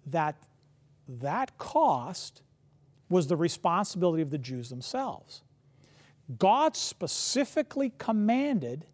that 0.06 0.36
that 1.08 1.58
cost 1.58 2.44
was 3.10 3.26
the 3.26 3.38
responsibility 3.38 4.22
of 4.22 4.30
the 4.30 4.38
Jews 4.38 4.70
themselves. 4.70 5.42
God 6.38 6.78
specifically 6.78 7.92
commanded 7.98 8.86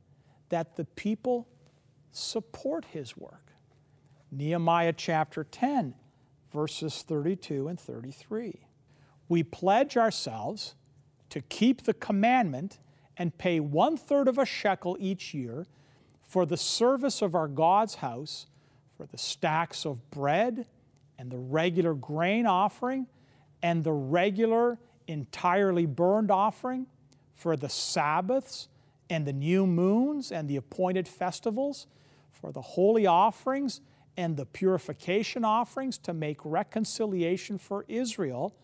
that 0.48 0.78
the 0.78 0.86
people 0.86 1.50
support 2.14 2.86
his 2.86 3.18
work. 3.18 3.47
Nehemiah 4.32 4.94
chapter 4.94 5.44
10, 5.44 5.96
verses 6.52 7.02
32 7.02 7.68
and 7.68 7.80
33. 7.80 8.68
We 9.30 9.44
pledge 9.44 9.98
ourselves 9.98 10.76
to 11.30 11.42
keep 11.42 11.84
the 11.84 11.94
commandment 11.94 12.80
and 13.18 13.38
pay 13.38 13.60
one 13.60 13.98
third 13.98 14.28
of 14.28 14.38
a 14.38 14.46
shekel 14.46 14.98
each 15.00 15.34
year 15.34 15.66
for 16.22 16.46
the 16.46 16.58
service 16.58 17.22
of 17.22 17.36
our 17.36 17.48
God's 17.48 17.96
house, 17.96 18.48
for 18.96 19.06
the 19.06 19.18
stacks 19.18 19.86
of 19.86 20.10
bread 20.12 20.68
and 21.18 21.32
the 21.32 21.38
regular 21.38 21.94
grain 21.94 22.46
offering 22.46 23.08
and 23.64 23.84
the 23.84 23.94
regular 23.94 24.78
entirely 25.08 25.86
burned 25.86 26.30
offering, 26.30 26.86
for 27.34 27.56
the 27.56 27.70
Sabbaths 27.70 28.68
and 29.10 29.26
the 29.26 29.34
new 29.34 29.66
moons 29.66 30.32
and 30.32 30.50
the 30.50 30.58
appointed 30.58 31.08
festivals, 31.08 31.88
for 32.32 32.52
the 32.52 32.62
holy 32.62 33.08
offerings 33.08 33.82
and 34.18 34.36
the 34.36 34.46
purification 34.46 35.46
offerings 35.46 35.98
to 36.00 36.14
make 36.14 36.40
reconciliation 36.44 37.58
for 37.58 37.86
Israel, 37.88 38.56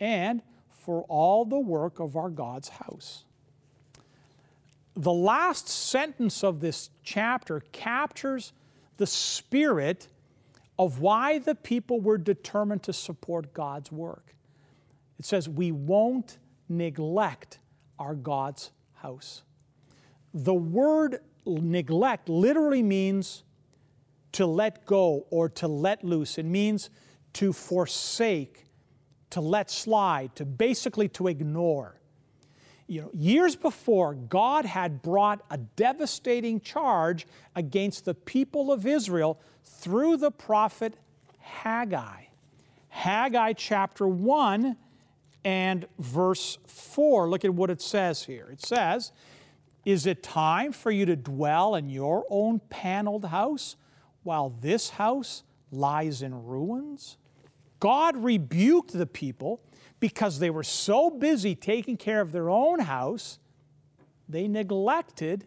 and 0.00 0.42
for 0.70 1.02
all 1.08 1.44
the 1.44 1.58
work 1.58 2.00
of 2.00 2.16
our 2.16 2.30
God's 2.30 2.68
house. 2.68 3.24
The 4.96 5.12
last 5.12 5.68
sentence 5.68 6.42
of 6.42 6.60
this 6.60 6.90
chapter 7.04 7.62
captures 7.72 8.52
the 8.96 9.06
spirit 9.06 10.08
of 10.78 11.00
why 11.00 11.38
the 11.38 11.54
people 11.54 12.00
were 12.00 12.18
determined 12.18 12.82
to 12.84 12.92
support 12.92 13.54
God's 13.54 13.92
work. 13.92 14.34
It 15.18 15.24
says, 15.24 15.48
We 15.48 15.72
won't 15.72 16.38
neglect 16.68 17.58
our 17.98 18.14
God's 18.14 18.70
house. 18.94 19.42
The 20.34 20.54
word 20.54 21.20
neglect 21.46 22.28
literally 22.28 22.82
means 22.82 23.42
to 24.32 24.46
let 24.46 24.84
go 24.86 25.26
or 25.30 25.48
to 25.48 25.68
let 25.68 26.04
loose. 26.04 26.38
It 26.38 26.44
means 26.44 26.90
to 27.34 27.52
forsake, 27.52 28.66
to 29.30 29.40
let 29.40 29.70
slide, 29.70 30.34
to 30.36 30.44
basically 30.44 31.08
to 31.10 31.28
ignore. 31.28 31.98
You 32.86 33.02
know, 33.02 33.10
years 33.12 33.54
before, 33.54 34.14
God 34.14 34.64
had 34.64 35.02
brought 35.02 35.44
a 35.50 35.58
devastating 35.58 36.60
charge 36.60 37.26
against 37.54 38.06
the 38.06 38.14
people 38.14 38.72
of 38.72 38.86
Israel 38.86 39.38
through 39.62 40.16
the 40.16 40.30
prophet 40.30 40.94
Haggai. 41.38 42.24
Haggai 42.88 43.52
chapter 43.52 44.08
1 44.08 44.76
and 45.44 45.86
verse 45.98 46.58
4. 46.66 47.28
Look 47.28 47.44
at 47.44 47.52
what 47.52 47.68
it 47.68 47.82
says 47.82 48.24
here. 48.24 48.48
It 48.50 48.62
says, 48.62 49.12
Is 49.84 50.06
it 50.06 50.22
time 50.22 50.72
for 50.72 50.90
you 50.90 51.04
to 51.06 51.16
dwell 51.16 51.74
in 51.74 51.90
your 51.90 52.24
own 52.30 52.60
paneled 52.70 53.26
house 53.26 53.76
while 54.22 54.50
this 54.50 54.90
house 54.90 55.42
lies 55.70 56.22
in 56.22 56.44
ruins? 56.46 57.16
God 57.80 58.16
rebuked 58.16 58.92
the 58.92 59.06
people 59.06 59.60
because 60.00 60.38
they 60.38 60.50
were 60.50 60.62
so 60.62 61.10
busy 61.10 61.54
taking 61.54 61.96
care 61.96 62.20
of 62.20 62.32
their 62.32 62.50
own 62.50 62.80
house, 62.80 63.38
they 64.28 64.46
neglected 64.46 65.46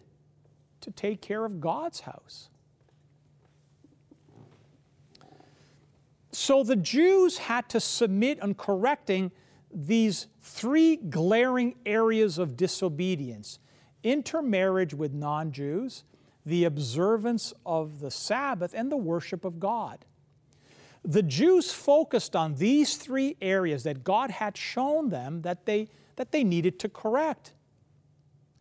to 0.81 0.91
take 0.91 1.21
care 1.21 1.45
of 1.45 1.61
God's 1.61 2.01
house. 2.01 2.49
So 6.31 6.63
the 6.63 6.75
Jews 6.75 7.37
had 7.37 7.69
to 7.69 7.79
submit 7.79 8.41
on 8.41 8.55
correcting 8.55 9.31
these 9.73 10.27
three 10.41 10.95
glaring 10.95 11.75
areas 11.85 12.37
of 12.37 12.57
disobedience 12.57 13.59
intermarriage 14.03 14.95
with 14.95 15.13
non 15.13 15.51
Jews, 15.51 16.03
the 16.45 16.65
observance 16.65 17.53
of 17.65 17.99
the 17.99 18.11
Sabbath, 18.11 18.73
and 18.73 18.91
the 18.91 18.97
worship 18.97 19.45
of 19.45 19.59
God. 19.59 20.05
The 21.03 21.23
Jews 21.23 21.71
focused 21.71 22.35
on 22.35 22.55
these 22.55 22.95
three 22.95 23.35
areas 23.41 23.83
that 23.83 24.03
God 24.03 24.31
had 24.31 24.55
shown 24.55 25.09
them 25.09 25.41
that 25.41 25.65
they, 25.65 25.89
that 26.15 26.31
they 26.31 26.43
needed 26.43 26.79
to 26.79 26.89
correct. 26.89 27.53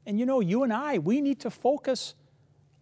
And 0.06 0.18
you 0.18 0.26
know, 0.26 0.40
you 0.40 0.62
and 0.62 0.72
I, 0.72 0.98
we 0.98 1.20
need 1.20 1.40
to 1.40 1.50
focus 1.50 2.14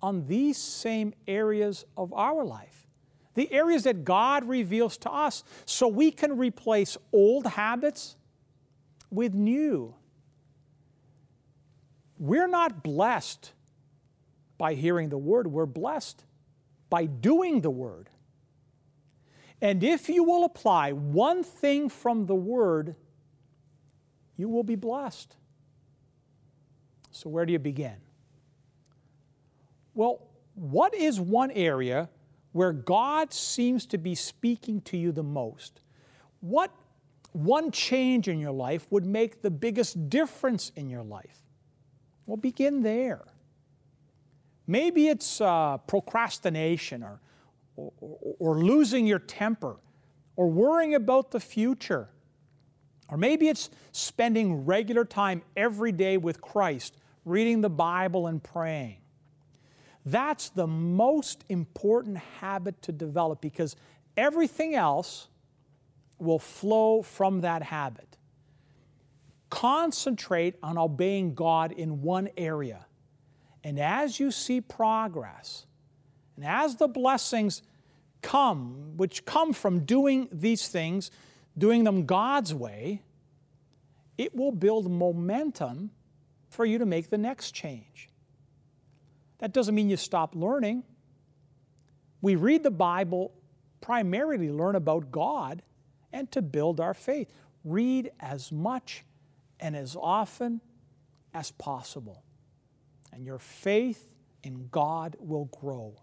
on 0.00 0.26
these 0.26 0.56
same 0.56 1.12
areas 1.26 1.84
of 1.96 2.12
our 2.12 2.44
life. 2.44 2.86
The 3.34 3.52
areas 3.52 3.84
that 3.84 4.04
God 4.04 4.44
reveals 4.48 4.96
to 4.98 5.10
us 5.10 5.44
so 5.64 5.88
we 5.88 6.10
can 6.10 6.36
replace 6.38 6.96
old 7.12 7.46
habits 7.46 8.16
with 9.10 9.34
new. 9.34 9.94
We're 12.18 12.48
not 12.48 12.82
blessed 12.82 13.52
by 14.58 14.74
hearing 14.74 15.08
the 15.08 15.18
word, 15.18 15.46
we're 15.46 15.66
blessed 15.66 16.24
by 16.90 17.06
doing 17.06 17.60
the 17.60 17.70
word. 17.70 18.10
And 19.60 19.82
if 19.82 20.08
you 20.08 20.24
will 20.24 20.44
apply 20.44 20.92
one 20.92 21.42
thing 21.42 21.88
from 21.88 22.26
the 22.26 22.34
word, 22.34 22.94
you 24.36 24.48
will 24.48 24.62
be 24.62 24.76
blessed. 24.76 25.34
So, 27.10 27.28
where 27.28 27.44
do 27.44 27.52
you 27.52 27.58
begin? 27.58 27.96
Well, 29.94 30.28
what 30.54 30.94
is 30.94 31.20
one 31.20 31.50
area 31.50 32.08
where 32.52 32.72
God 32.72 33.32
seems 33.32 33.86
to 33.86 33.98
be 33.98 34.14
speaking 34.14 34.80
to 34.82 34.96
you 34.96 35.10
the 35.10 35.24
most? 35.24 35.80
What 36.40 36.70
one 37.32 37.72
change 37.72 38.28
in 38.28 38.38
your 38.38 38.52
life 38.52 38.86
would 38.90 39.04
make 39.04 39.42
the 39.42 39.50
biggest 39.50 40.08
difference 40.08 40.70
in 40.76 40.88
your 40.88 41.02
life? 41.02 41.42
Well, 42.26 42.36
begin 42.36 42.82
there. 42.82 43.24
Maybe 44.68 45.08
it's 45.08 45.40
uh, 45.40 45.78
procrastination 45.78 47.02
or, 47.02 47.20
or, 47.76 47.90
or 48.38 48.58
losing 48.62 49.06
your 49.06 49.18
temper 49.18 49.76
or 50.36 50.48
worrying 50.48 50.94
about 50.94 51.30
the 51.30 51.40
future. 51.40 52.10
Or 53.08 53.16
maybe 53.16 53.48
it's 53.48 53.70
spending 53.92 54.66
regular 54.66 55.06
time 55.06 55.42
every 55.56 55.90
day 55.90 56.18
with 56.18 56.42
Christ, 56.42 56.98
reading 57.24 57.62
the 57.62 57.70
Bible 57.70 58.26
and 58.26 58.42
praying. 58.42 58.98
That's 60.04 60.50
the 60.50 60.66
most 60.66 61.44
important 61.48 62.18
habit 62.18 62.82
to 62.82 62.92
develop 62.92 63.40
because 63.40 63.74
everything 64.18 64.74
else 64.74 65.28
will 66.18 66.38
flow 66.38 67.00
from 67.00 67.40
that 67.40 67.62
habit. 67.62 68.18
Concentrate 69.48 70.56
on 70.62 70.76
obeying 70.76 71.34
God 71.34 71.72
in 71.72 72.02
one 72.02 72.28
area. 72.36 72.84
And 73.68 73.78
as 73.78 74.18
you 74.18 74.30
see 74.30 74.62
progress, 74.62 75.66
and 76.36 76.46
as 76.46 76.76
the 76.76 76.88
blessings 76.88 77.60
come, 78.22 78.96
which 78.96 79.26
come 79.26 79.52
from 79.52 79.80
doing 79.80 80.26
these 80.32 80.68
things, 80.68 81.10
doing 81.58 81.84
them 81.84 82.06
God's 82.06 82.54
way, 82.54 83.02
it 84.16 84.34
will 84.34 84.52
build 84.52 84.90
momentum 84.90 85.90
for 86.48 86.64
you 86.64 86.78
to 86.78 86.86
make 86.86 87.10
the 87.10 87.18
next 87.18 87.50
change. 87.52 88.08
That 89.36 89.52
doesn't 89.52 89.74
mean 89.74 89.90
you 89.90 89.98
stop 89.98 90.34
learning. 90.34 90.82
We 92.22 92.36
read 92.36 92.62
the 92.62 92.70
Bible 92.70 93.34
primarily 93.82 94.46
to 94.46 94.54
learn 94.54 94.76
about 94.76 95.12
God 95.12 95.60
and 96.10 96.32
to 96.32 96.40
build 96.40 96.80
our 96.80 96.94
faith. 96.94 97.30
Read 97.64 98.12
as 98.18 98.50
much 98.50 99.04
and 99.60 99.76
as 99.76 99.94
often 99.94 100.62
as 101.34 101.50
possible, 101.50 102.22
and 103.18 103.26
your 103.26 103.38
faith 103.38 104.14
in 104.42 104.68
God 104.70 105.16
will 105.18 105.46
grow. 105.46 106.00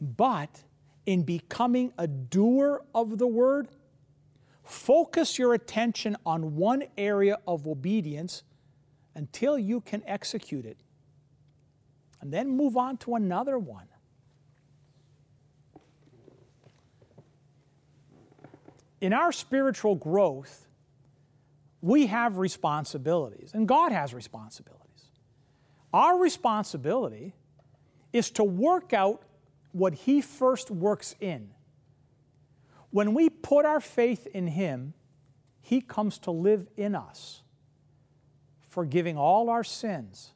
But 0.00 0.62
in 1.06 1.22
becoming 1.22 1.92
a 1.96 2.06
doer 2.06 2.82
of 2.94 3.16
the 3.16 3.26
word, 3.26 3.68
focus 4.62 5.38
your 5.38 5.54
attention 5.54 6.16
on 6.26 6.56
one 6.56 6.82
area 6.98 7.38
of 7.46 7.66
obedience 7.66 8.42
until 9.14 9.58
you 9.58 9.80
can 9.80 10.02
execute 10.06 10.66
it. 10.66 10.76
And 12.20 12.30
then 12.30 12.50
move 12.50 12.76
on 12.76 12.98
to 12.98 13.14
another 13.14 13.58
one. 13.58 13.86
in 19.00 19.12
our 19.12 19.32
spiritual 19.32 19.94
growth, 19.94 20.66
we 21.80 22.06
have 22.06 22.38
responsibilities, 22.38 23.52
and 23.54 23.68
God 23.68 23.92
has 23.92 24.14
responsibilities. 24.14 24.85
Our 25.96 26.18
responsibility 26.18 27.32
is 28.12 28.30
to 28.32 28.44
work 28.44 28.92
out 28.92 29.22
what 29.72 29.94
He 29.94 30.20
first 30.20 30.70
works 30.70 31.14
in. 31.20 31.48
When 32.90 33.14
we 33.14 33.30
put 33.30 33.64
our 33.64 33.80
faith 33.80 34.26
in 34.26 34.46
Him, 34.46 34.92
He 35.62 35.80
comes 35.80 36.18
to 36.18 36.30
live 36.30 36.66
in 36.76 36.94
us, 36.94 37.40
forgiving 38.68 39.16
all 39.16 39.48
our 39.48 39.64
sins, 39.64 40.32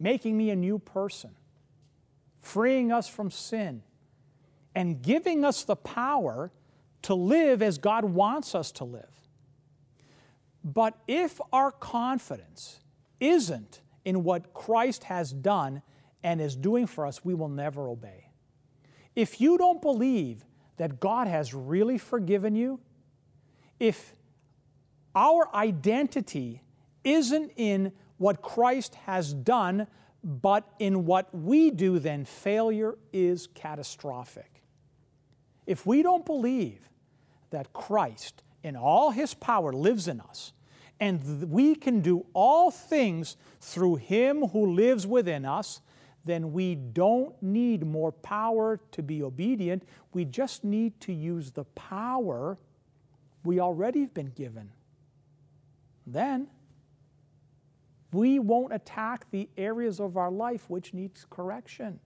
making 0.00 0.34
me 0.34 0.48
a 0.48 0.56
new 0.56 0.78
person, 0.78 1.32
freeing 2.38 2.90
us 2.90 3.06
from 3.06 3.30
sin, 3.30 3.82
and 4.74 5.02
giving 5.02 5.44
us 5.44 5.62
the 5.62 5.76
power 5.76 6.50
to 7.02 7.14
live 7.14 7.60
as 7.60 7.76
God 7.76 8.06
wants 8.06 8.54
us 8.54 8.72
to 8.72 8.84
live. 8.84 9.20
But 10.64 10.94
if 11.06 11.38
our 11.52 11.70
confidence 11.70 12.78
isn't 13.20 13.80
in 14.04 14.24
what 14.24 14.52
Christ 14.54 15.04
has 15.04 15.32
done 15.32 15.82
and 16.22 16.40
is 16.40 16.56
doing 16.56 16.86
for 16.86 17.06
us, 17.06 17.24
we 17.24 17.34
will 17.34 17.48
never 17.48 17.88
obey. 17.88 18.30
If 19.14 19.40
you 19.40 19.58
don't 19.58 19.80
believe 19.80 20.44
that 20.76 21.00
God 21.00 21.26
has 21.26 21.54
really 21.54 21.98
forgiven 21.98 22.56
you, 22.56 22.80
if 23.78 24.14
our 25.14 25.54
identity 25.54 26.62
isn't 27.04 27.52
in 27.56 27.92
what 28.18 28.42
Christ 28.42 28.94
has 29.06 29.32
done, 29.32 29.86
but 30.22 30.66
in 30.78 31.04
what 31.04 31.32
we 31.34 31.70
do, 31.70 31.98
then 31.98 32.24
failure 32.24 32.96
is 33.12 33.46
catastrophic. 33.54 34.62
If 35.66 35.86
we 35.86 36.02
don't 36.02 36.24
believe 36.24 36.88
that 37.50 37.72
Christ, 37.72 38.42
in 38.62 38.76
all 38.76 39.10
his 39.10 39.34
power, 39.34 39.72
lives 39.72 40.08
in 40.08 40.20
us, 40.20 40.52
and 41.00 41.50
we 41.50 41.74
can 41.74 42.00
do 42.00 42.26
all 42.32 42.70
things 42.70 43.36
through 43.60 43.96
him 43.96 44.42
who 44.48 44.72
lives 44.72 45.06
within 45.06 45.44
us, 45.44 45.80
then 46.24 46.52
we 46.52 46.74
don't 46.74 47.40
need 47.42 47.84
more 47.86 48.12
power 48.12 48.80
to 48.92 49.02
be 49.02 49.22
obedient. 49.22 49.82
We 50.12 50.24
just 50.24 50.64
need 50.64 50.98
to 51.02 51.12
use 51.12 51.50
the 51.50 51.64
power 51.64 52.58
we 53.44 53.60
already 53.60 54.00
have 54.00 54.14
been 54.14 54.30
given. 54.30 54.70
Then 56.06 56.48
we 58.12 58.38
won't 58.38 58.72
attack 58.72 59.30
the 59.30 59.48
areas 59.58 60.00
of 60.00 60.16
our 60.16 60.30
life 60.30 60.70
which 60.70 60.94
needs 60.94 61.26
correction. 61.28 62.00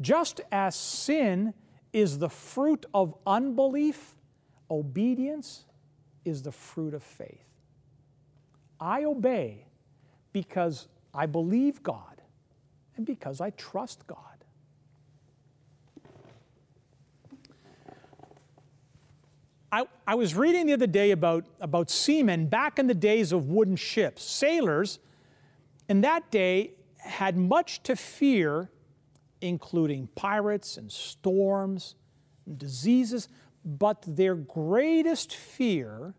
Just 0.00 0.40
as 0.50 0.74
sin 0.74 1.54
is 1.92 2.18
the 2.18 2.28
fruit 2.28 2.86
of 2.92 3.14
unbelief, 3.26 4.16
obedience 4.70 5.66
is 6.24 6.42
the 6.42 6.52
fruit 6.52 6.94
of 6.94 7.02
faith. 7.02 7.44
I 8.80 9.04
obey 9.04 9.66
because 10.32 10.88
I 11.12 11.26
believe 11.26 11.82
God 11.82 12.20
and 12.96 13.06
because 13.06 13.40
I 13.40 13.50
trust 13.50 14.06
God. 14.06 14.18
I, 19.74 19.86
I 20.06 20.14
was 20.14 20.36
reading 20.36 20.66
the 20.66 20.74
other 20.74 20.86
day 20.86 21.10
about, 21.10 21.44
about 21.60 21.90
seamen 21.90 22.46
back 22.46 22.78
in 22.78 22.86
the 22.86 22.94
days 22.94 23.32
of 23.32 23.48
wooden 23.48 23.74
ships. 23.74 24.22
Sailors 24.22 25.00
in 25.88 26.00
that 26.02 26.30
day 26.30 26.74
had 26.98 27.36
much 27.36 27.82
to 27.82 27.96
fear, 27.96 28.70
including 29.40 30.08
pirates 30.14 30.76
and 30.76 30.92
storms 30.92 31.96
and 32.46 32.56
diseases, 32.56 33.28
but 33.64 34.02
their 34.06 34.34
greatest 34.34 35.34
fear 35.34 36.14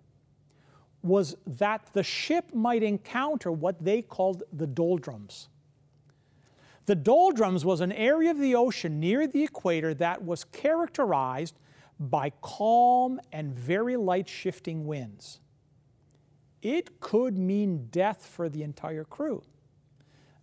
was 1.04 1.36
that 1.46 1.88
the 1.94 2.04
ship 2.04 2.54
might 2.54 2.82
encounter 2.82 3.52
what 3.52 3.84
they 3.84 4.02
called 4.02 4.44
the 4.52 4.66
doldrums. 4.66 5.50
The 6.86 6.96
doldrums 6.96 7.64
was 7.64 7.82
an 7.82 7.92
area 7.92 8.32
of 8.32 8.40
the 8.40 8.56
ocean 8.56 9.00
near 9.00 9.28
the 9.28 9.44
equator 9.44 9.94
that 9.96 10.24
was 10.24 10.44
characterized 10.46 11.60
by 12.00 12.32
calm 12.42 13.20
and 13.32 13.54
very 13.54 13.96
light 13.96 14.28
shifting 14.28 14.86
winds. 14.86 15.40
It 16.62 17.00
could 17.00 17.38
mean 17.38 17.88
death 17.92 18.26
for 18.26 18.50
the 18.50 18.64
entire 18.64 19.04
crew. 19.04 19.44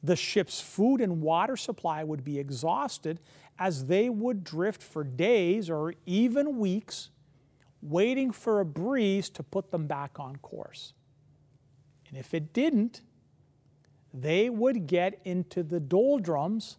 The 0.04 0.16
ship's 0.16 0.60
food 0.60 1.00
and 1.00 1.20
water 1.20 1.56
supply 1.56 2.02
would 2.02 2.24
be 2.24 2.38
exhausted 2.38 3.20
as 3.62 3.86
they 3.86 4.08
would 4.10 4.42
drift 4.42 4.82
for 4.82 5.04
days 5.04 5.70
or 5.70 5.94
even 6.04 6.58
weeks, 6.58 7.10
waiting 7.80 8.32
for 8.32 8.58
a 8.58 8.64
breeze 8.64 9.30
to 9.30 9.40
put 9.40 9.70
them 9.70 9.86
back 9.86 10.18
on 10.18 10.34
course. 10.38 10.94
And 12.08 12.18
if 12.18 12.34
it 12.34 12.52
didn't, 12.52 13.02
they 14.12 14.50
would 14.50 14.88
get 14.88 15.20
into 15.24 15.62
the 15.62 15.78
doldrums 15.78 16.76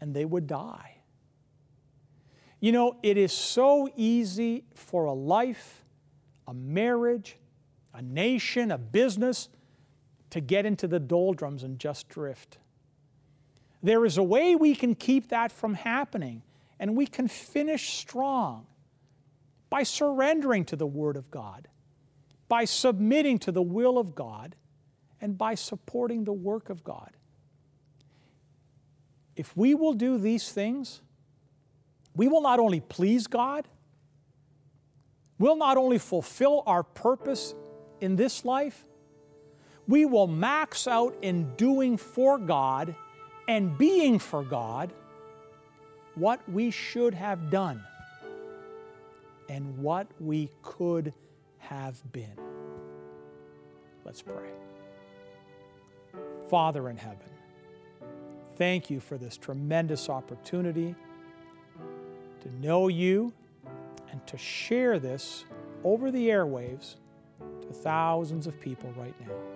and 0.00 0.16
they 0.16 0.24
would 0.24 0.48
die. 0.48 0.96
You 2.58 2.72
know, 2.72 2.96
it 3.04 3.16
is 3.16 3.32
so 3.32 3.88
easy 3.94 4.64
for 4.74 5.04
a 5.04 5.12
life, 5.12 5.84
a 6.48 6.54
marriage, 6.54 7.36
a 7.94 8.02
nation, 8.02 8.72
a 8.72 8.78
business 8.78 9.48
to 10.30 10.40
get 10.40 10.66
into 10.66 10.88
the 10.88 10.98
doldrums 10.98 11.62
and 11.62 11.78
just 11.78 12.08
drift. 12.08 12.58
There 13.86 14.04
is 14.04 14.18
a 14.18 14.22
way 14.24 14.56
we 14.56 14.74
can 14.74 14.96
keep 14.96 15.28
that 15.28 15.52
from 15.52 15.74
happening, 15.74 16.42
and 16.80 16.96
we 16.96 17.06
can 17.06 17.28
finish 17.28 17.90
strong 17.90 18.66
by 19.70 19.84
surrendering 19.84 20.64
to 20.64 20.74
the 20.74 20.88
Word 20.88 21.16
of 21.16 21.30
God, 21.30 21.68
by 22.48 22.64
submitting 22.64 23.38
to 23.38 23.52
the 23.52 23.62
will 23.62 23.96
of 23.96 24.16
God, 24.16 24.56
and 25.20 25.38
by 25.38 25.54
supporting 25.54 26.24
the 26.24 26.32
work 26.32 26.68
of 26.68 26.82
God. 26.82 27.12
If 29.36 29.56
we 29.56 29.72
will 29.76 29.94
do 29.94 30.18
these 30.18 30.50
things, 30.50 31.00
we 32.16 32.26
will 32.26 32.42
not 32.42 32.58
only 32.58 32.80
please 32.80 33.28
God, 33.28 33.68
we'll 35.38 35.54
not 35.54 35.76
only 35.76 35.98
fulfill 35.98 36.64
our 36.66 36.82
purpose 36.82 37.54
in 38.00 38.16
this 38.16 38.44
life, 38.44 38.84
we 39.86 40.04
will 40.06 40.26
max 40.26 40.88
out 40.88 41.14
in 41.22 41.54
doing 41.54 41.96
for 41.96 42.36
God 42.36 42.96
and 43.48 43.76
being 43.78 44.18
for 44.18 44.42
God 44.42 44.92
what 46.14 46.40
we 46.48 46.70
should 46.70 47.14
have 47.14 47.50
done 47.50 47.82
and 49.48 49.78
what 49.78 50.06
we 50.18 50.50
could 50.62 51.12
have 51.58 52.00
been. 52.12 52.38
Let's 54.04 54.22
pray. 54.22 54.50
Father 56.48 56.88
in 56.88 56.96
heaven, 56.96 57.28
thank 58.56 58.88
you 58.88 59.00
for 59.00 59.18
this 59.18 59.36
tremendous 59.36 60.08
opportunity 60.08 60.94
to 62.40 62.66
know 62.66 62.88
you 62.88 63.32
and 64.10 64.26
to 64.26 64.38
share 64.38 64.98
this 64.98 65.44
over 65.84 66.10
the 66.10 66.28
airwaves 66.28 66.96
to 67.62 67.68
thousands 67.72 68.46
of 68.46 68.58
people 68.60 68.92
right 68.96 69.14
now. 69.20 69.55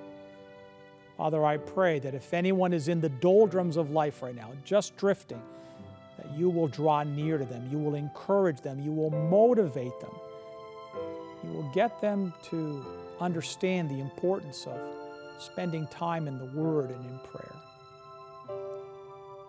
Father, 1.21 1.45
I 1.45 1.59
pray 1.59 1.99
that 1.99 2.15
if 2.15 2.33
anyone 2.33 2.73
is 2.73 2.89
in 2.89 3.03
the 3.03 3.11
doldrums 3.11 3.77
of 3.77 3.91
life 3.91 4.23
right 4.23 4.35
now, 4.35 4.53
just 4.65 4.97
drifting, 4.97 5.43
that 6.17 6.33
you 6.33 6.49
will 6.49 6.67
draw 6.67 7.03
near 7.03 7.37
to 7.37 7.45
them, 7.45 7.69
you 7.71 7.79
will 7.79 7.95
encourage 7.95 8.63
them, 8.63 8.81
you 8.81 8.91
will 8.91 9.11
motivate 9.11 10.01
them, 10.01 10.15
you 11.45 11.51
will 11.51 11.71
get 11.75 12.01
them 12.01 12.33
to 12.45 12.87
understand 13.21 13.91
the 13.91 14.01
importance 14.01 14.67
of 14.67 14.81
spending 15.39 15.87
time 15.89 16.27
in 16.27 16.39
the 16.39 16.59
Word 16.59 16.89
and 16.89 17.05
in 17.05 17.19
prayer. 17.19 17.57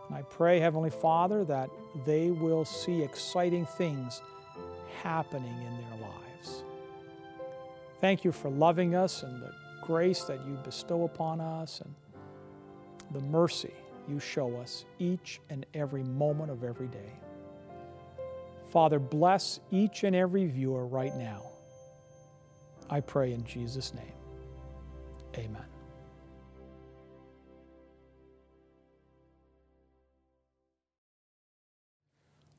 And 0.09 0.17
I 0.17 0.23
pray, 0.23 0.59
Heavenly 0.59 0.89
Father, 0.89 1.45
that 1.45 1.69
they 2.05 2.31
will 2.31 2.65
see 2.65 3.01
exciting 3.01 3.65
things 3.65 4.21
happening 5.01 5.55
in 5.55 5.77
their 5.77 6.01
lives. 6.01 6.63
Thank 8.01 8.25
you 8.25 8.33
for 8.33 8.49
loving 8.49 8.93
us 8.93 9.23
and 9.23 9.41
the 9.41 9.60
grace 9.81 10.23
that 10.23 10.45
you 10.45 10.57
bestow 10.63 11.03
upon 11.03 11.41
us 11.41 11.81
and 11.81 11.93
the 13.11 13.27
mercy 13.27 13.73
you 14.07 14.19
show 14.19 14.55
us 14.57 14.85
each 14.99 15.41
and 15.49 15.65
every 15.73 16.03
moment 16.03 16.51
of 16.51 16.63
every 16.63 16.87
day. 16.87 17.11
Father, 18.69 18.99
bless 18.99 19.59
each 19.69 20.03
and 20.03 20.15
every 20.15 20.45
viewer 20.45 20.85
right 20.85 21.15
now. 21.17 21.43
I 22.89 23.01
pray 23.01 23.33
in 23.33 23.43
Jesus' 23.43 23.93
name. 23.93 24.13
Amen. 25.37 25.65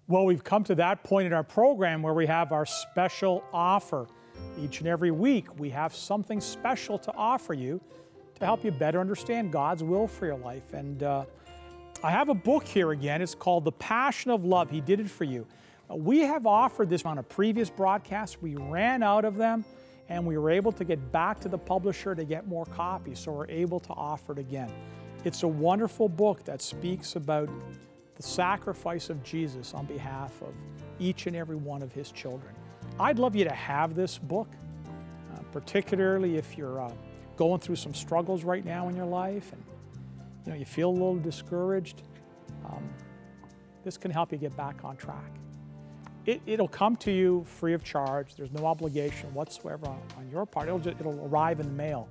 Well, 0.09 0.27
we've 0.27 0.45
come 0.45 0.65
to 0.65 0.75
that 0.75 1.05
point 1.05 1.27
in 1.27 1.33
our 1.33 1.45
program 1.45 2.03
where 2.03 2.13
we 2.13 2.27
have 2.27 2.53
our 2.53 2.67
special 2.67 3.43
offer. 3.53 4.07
Each 4.59 4.81
and 4.81 4.89
every 4.89 5.11
week, 5.11 5.59
we 5.59 5.71
have 5.71 5.95
something 5.95 6.41
special 6.41 6.99
to 6.99 7.13
offer 7.15 7.55
you 7.55 7.81
to 8.39 8.45
help 8.45 8.65
you 8.65 8.71
better 8.71 9.01
understand 9.01 9.53
God's 9.53 9.83
will 9.83 10.09
for 10.09 10.27
your 10.27 10.39
life. 10.39 10.73
And 10.73 11.03
uh, 11.03 11.25
I 12.03 12.11
have 12.11 12.29
a 12.29 12.35
book 12.35 12.65
here 12.65 12.91
again. 12.91 13.23
It's 13.23 13.35
called 13.35 13.65
The 13.65 13.73
Passion 13.73 14.31
of 14.31 14.45
Love. 14.45 14.71
He 14.71 14.81
did 14.81 15.01
it 15.01 15.09
for 15.09 15.25
you. 15.25 15.47
Uh, 15.91 15.97
we 15.97 16.21
have 16.21 16.47
offered 16.47 16.91
this 16.91 17.05
on 17.05 17.19
a 17.19 17.23
previous 17.23 17.71
broadcast. 17.71 18.43
We 18.43 18.57
ran 18.57 19.03
out 19.03 19.25
of 19.25 19.37
them 19.37 19.65
and 20.09 20.27
we 20.27 20.37
were 20.37 20.51
able 20.51 20.73
to 20.73 20.85
get 20.85 21.13
back 21.13 21.41
to 21.41 21.49
the 21.49 21.59
publisher 21.59 22.15
to 22.15 22.25
get 22.25 22.47
more 22.47 22.67
copies, 22.67 23.21
so 23.21 23.33
we're 23.33 23.47
able 23.49 23.81
to 23.81 23.93
offer 23.93 24.33
it 24.33 24.39
again. 24.39 24.71
It's 25.25 25.43
a 25.45 25.49
wonderful 25.49 26.09
book 26.09 26.45
that 26.45 26.61
speaks 26.61 27.17
about 27.17 27.49
the 28.17 28.23
sacrifice 28.23 29.09
of 29.09 29.23
Jesus 29.23 29.73
on 29.73 29.87
behalf 29.87 30.43
of 30.43 30.53
each 30.99 31.27
and 31.29 31.37
every 31.37 31.57
one 31.57 31.83
of 31.83 31.93
his 31.93 32.11
children. 32.11 32.53
I'd 33.01 33.19
love 33.19 33.35
you 33.35 33.45
to 33.45 33.53
have 33.53 33.95
this 33.95 34.19
book, 34.19 34.49
uh, 35.35 35.43
particularly 35.51 36.37
if 36.37 36.57
you're 36.57 36.81
uh, 36.81 36.93
going 37.37 37.61
through 37.61 37.77
some 37.77 37.95
struggles 37.95 38.45
right 38.45 38.65
now 38.65 38.89
in 38.89 38.97
your 38.97 39.07
life 39.07 39.53
and 39.53 39.63
you 40.45 40.53
know 40.53 40.59
you 40.59 40.65
feel 40.65 40.91
a 40.91 40.93
little 40.93 41.17
discouraged. 41.17 42.03
Um, 42.67 42.89
this 43.85 43.97
can 43.97 44.11
help 44.11 44.33
you 44.33 44.39
get 44.39 44.57
back 44.57 44.85
on 44.85 44.97
track. 44.97 45.31
It, 46.25 46.41
will 46.47 46.69
come 46.69 46.95
to 46.97 47.11
you 47.11 47.45
free 47.45 47.75
of 47.75 47.83
charge. 47.83 48.37
There's 48.37 48.53
no 48.53 48.67
obligation 48.67 49.33
whatsoever 49.35 49.89
on, 49.89 50.01
on 50.17 50.31
your 50.31 50.47
part. 50.47 50.69
It'll, 50.69 50.79
just, 50.79 51.01
it'll 51.01 51.27
arrive 51.27 51.59
in 51.59 51.67
the 51.67 51.73
mail. 51.73 52.09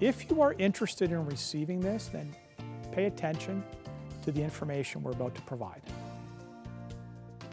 If 0.00 0.30
you 0.30 0.40
are 0.40 0.54
interested 0.54 1.12
in 1.12 1.26
receiving 1.26 1.80
this, 1.80 2.08
then 2.08 2.34
pay 2.92 3.04
attention 3.04 3.62
to 4.24 4.32
the 4.32 4.42
information 4.42 5.02
we're 5.02 5.12
about 5.12 5.34
to 5.34 5.42
provide. 5.42 5.82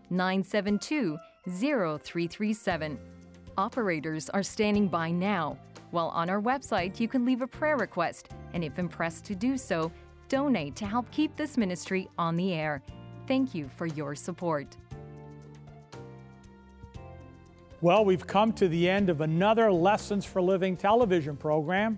972 0.11 1.17
0337. 1.49 2.99
Operators 3.57 4.29
are 4.29 4.43
standing 4.43 4.87
by 4.87 5.09
now. 5.09 5.57
While 5.91 6.09
on 6.09 6.29
our 6.29 6.41
website, 6.41 6.99
you 6.99 7.07
can 7.07 7.25
leave 7.25 7.41
a 7.41 7.47
prayer 7.47 7.77
request, 7.77 8.29
and 8.53 8.63
if 8.63 8.77
impressed 8.77 9.25
to 9.25 9.35
do 9.35 9.57
so, 9.57 9.91
donate 10.29 10.75
to 10.75 10.85
help 10.85 11.09
keep 11.11 11.35
this 11.35 11.57
ministry 11.57 12.07
on 12.17 12.35
the 12.35 12.53
air. 12.53 12.81
Thank 13.27 13.55
you 13.55 13.69
for 13.75 13.87
your 13.87 14.15
support. 14.15 14.77
Well, 17.81 18.05
we've 18.05 18.27
come 18.27 18.53
to 18.53 18.67
the 18.67 18.87
end 18.87 19.09
of 19.09 19.21
another 19.21 19.71
Lessons 19.71 20.23
for 20.23 20.41
Living 20.41 20.77
television 20.77 21.35
program. 21.35 21.97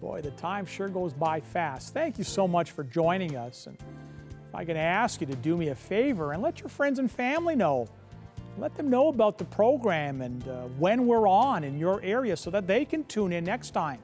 Boy, 0.00 0.20
the 0.20 0.30
time 0.32 0.66
sure 0.66 0.88
goes 0.88 1.12
by 1.12 1.40
fast. 1.40 1.94
Thank 1.94 2.18
you 2.18 2.24
so 2.24 2.46
much 2.46 2.70
for 2.72 2.84
joining 2.84 3.36
us. 3.36 3.66
And 3.66 3.78
if 4.50 4.54
I 4.56 4.64
can 4.64 4.76
ask 4.76 5.20
you 5.20 5.28
to 5.28 5.36
do 5.36 5.56
me 5.56 5.68
a 5.68 5.76
favor 5.76 6.32
and 6.32 6.42
let 6.42 6.58
your 6.58 6.68
friends 6.68 6.98
and 6.98 7.08
family 7.08 7.54
know. 7.54 7.86
Let 8.58 8.76
them 8.76 8.90
know 8.90 9.06
about 9.06 9.38
the 9.38 9.44
program 9.44 10.22
and 10.22 10.46
uh, 10.48 10.62
when 10.76 11.06
we're 11.06 11.28
on 11.28 11.62
in 11.62 11.78
your 11.78 12.02
area 12.02 12.36
so 12.36 12.50
that 12.50 12.66
they 12.66 12.84
can 12.84 13.04
tune 13.04 13.32
in 13.32 13.44
next 13.44 13.70
time. 13.70 14.00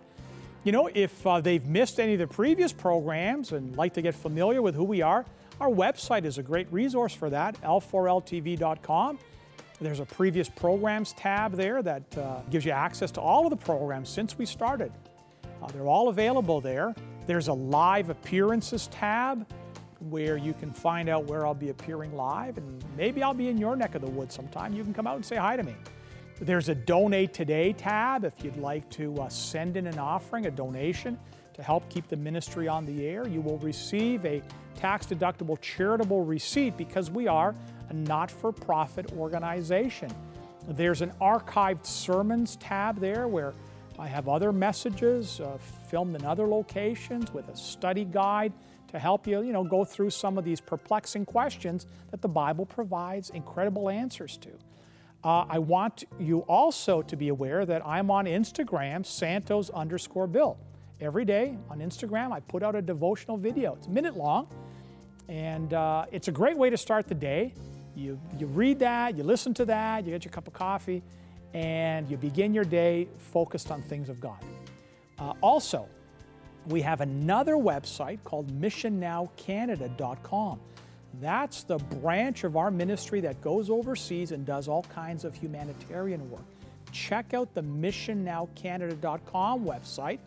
You 0.62 0.70
know, 0.70 0.88
if 0.94 1.26
uh, 1.26 1.40
they've 1.40 1.66
missed 1.66 1.98
any 1.98 2.12
of 2.12 2.20
the 2.20 2.28
previous 2.28 2.72
programs 2.72 3.50
and 3.50 3.76
like 3.76 3.94
to 3.94 4.02
get 4.02 4.14
familiar 4.14 4.62
with 4.62 4.76
who 4.76 4.84
we 4.84 5.02
are, 5.02 5.26
our 5.60 5.68
website 5.68 6.24
is 6.24 6.38
a 6.38 6.44
great 6.44 6.72
resource 6.72 7.12
for 7.12 7.28
that, 7.30 7.60
l4ltv.com. 7.62 9.18
There's 9.80 10.00
a 10.00 10.06
previous 10.06 10.48
programs 10.48 11.12
tab 11.14 11.54
there 11.54 11.82
that 11.82 12.16
uh, 12.16 12.42
gives 12.52 12.64
you 12.64 12.70
access 12.70 13.10
to 13.12 13.20
all 13.20 13.46
of 13.46 13.50
the 13.50 13.56
programs 13.56 14.08
since 14.08 14.38
we 14.38 14.46
started. 14.46 14.92
Uh, 15.60 15.66
they're 15.72 15.88
all 15.88 16.08
available 16.08 16.60
there. 16.60 16.94
There's 17.26 17.48
a 17.48 17.52
live 17.52 18.10
appearances 18.10 18.86
tab 18.86 19.44
where 20.00 20.36
you 20.36 20.52
can 20.52 20.70
find 20.70 21.08
out 21.08 21.24
where 21.24 21.46
I'll 21.46 21.54
be 21.54 21.70
appearing 21.70 22.14
live, 22.14 22.58
and 22.58 22.84
maybe 22.96 23.22
I'll 23.22 23.34
be 23.34 23.48
in 23.48 23.58
your 23.58 23.76
neck 23.76 23.94
of 23.94 24.02
the 24.02 24.10
woods 24.10 24.34
sometime. 24.34 24.74
You 24.74 24.84
can 24.84 24.94
come 24.94 25.06
out 25.06 25.16
and 25.16 25.24
say 25.24 25.36
hi 25.36 25.56
to 25.56 25.62
me. 25.62 25.74
There's 26.40 26.68
a 26.68 26.74
Donate 26.74 27.32
Today 27.32 27.72
tab 27.72 28.24
if 28.24 28.44
you'd 28.44 28.58
like 28.58 28.88
to 28.90 29.14
uh, 29.22 29.28
send 29.28 29.76
in 29.76 29.86
an 29.86 29.98
offering, 29.98 30.46
a 30.46 30.50
donation 30.50 31.18
to 31.54 31.62
help 31.62 31.88
keep 31.88 32.08
the 32.08 32.16
ministry 32.16 32.68
on 32.68 32.84
the 32.84 33.06
air. 33.06 33.26
You 33.26 33.40
will 33.40 33.58
receive 33.58 34.24
a 34.26 34.42
tax 34.74 35.06
deductible 35.06 35.58
charitable 35.62 36.24
receipt 36.24 36.76
because 36.76 37.10
we 37.10 37.26
are 37.26 37.54
a 37.88 37.94
not 37.94 38.30
for 38.30 38.52
profit 38.52 39.12
organization. 39.12 40.10
There's 40.68 41.00
an 41.00 41.12
archived 41.20 41.86
sermons 41.86 42.56
tab 42.56 43.00
there 43.00 43.28
where 43.28 43.54
I 43.98 44.06
have 44.06 44.28
other 44.28 44.52
messages 44.52 45.40
uh, 45.40 45.56
filmed 45.88 46.16
in 46.16 46.24
other 46.26 46.46
locations 46.46 47.32
with 47.32 47.48
a 47.48 47.56
study 47.56 48.04
guide 48.04 48.52
to 48.88 48.98
help 48.98 49.26
you, 49.26 49.42
you 49.42 49.52
know, 49.52 49.64
go 49.64 49.84
through 49.84 50.10
some 50.10 50.38
of 50.38 50.44
these 50.44 50.60
perplexing 50.60 51.24
questions 51.24 51.86
that 52.10 52.22
the 52.22 52.28
Bible 52.28 52.66
provides 52.66 53.30
incredible 53.30 53.88
answers 53.88 54.36
to. 54.38 54.50
Uh, 55.24 55.44
I 55.48 55.58
want 55.58 56.04
you 56.20 56.40
also 56.40 57.02
to 57.02 57.16
be 57.16 57.28
aware 57.28 57.66
that 57.66 57.84
I'm 57.84 58.10
on 58.10 58.26
Instagram, 58.26 59.04
Santos 59.04 59.70
underscore 59.70 60.26
Bill. 60.26 60.56
Every 61.00 61.24
day 61.24 61.56
on 61.68 61.80
Instagram, 61.80 62.32
I 62.32 62.40
put 62.40 62.62
out 62.62 62.74
a 62.74 62.82
devotional 62.82 63.36
video. 63.36 63.74
It's 63.74 63.86
a 63.86 63.90
minute 63.90 64.16
long, 64.16 64.48
and 65.28 65.74
uh, 65.74 66.06
it's 66.12 66.28
a 66.28 66.32
great 66.32 66.56
way 66.56 66.70
to 66.70 66.76
start 66.76 67.08
the 67.08 67.14
day. 67.14 67.52
You, 67.96 68.20
you 68.38 68.46
read 68.46 68.78
that, 68.78 69.16
you 69.16 69.24
listen 69.24 69.52
to 69.54 69.64
that, 69.64 70.04
you 70.04 70.12
get 70.12 70.24
your 70.24 70.32
cup 70.32 70.46
of 70.46 70.52
coffee, 70.52 71.02
and 71.54 72.08
you 72.08 72.16
begin 72.16 72.54
your 72.54 72.64
day 72.64 73.08
focused 73.18 73.70
on 73.70 73.82
things 73.82 74.08
of 74.08 74.20
God. 74.20 74.38
Uh, 75.18 75.32
also, 75.40 75.88
we 76.68 76.82
have 76.82 77.00
another 77.00 77.54
website 77.54 78.22
called 78.24 78.48
missionnowcanada.com. 78.60 80.60
That's 81.20 81.62
the 81.62 81.78
branch 81.78 82.44
of 82.44 82.56
our 82.56 82.70
ministry 82.70 83.20
that 83.20 83.40
goes 83.40 83.70
overseas 83.70 84.32
and 84.32 84.44
does 84.44 84.68
all 84.68 84.82
kinds 84.82 85.24
of 85.24 85.34
humanitarian 85.34 86.30
work. 86.30 86.44
Check 86.92 87.34
out 87.34 87.54
the 87.54 87.62
missionnowcanada.com 87.62 89.64
website. 89.64 90.18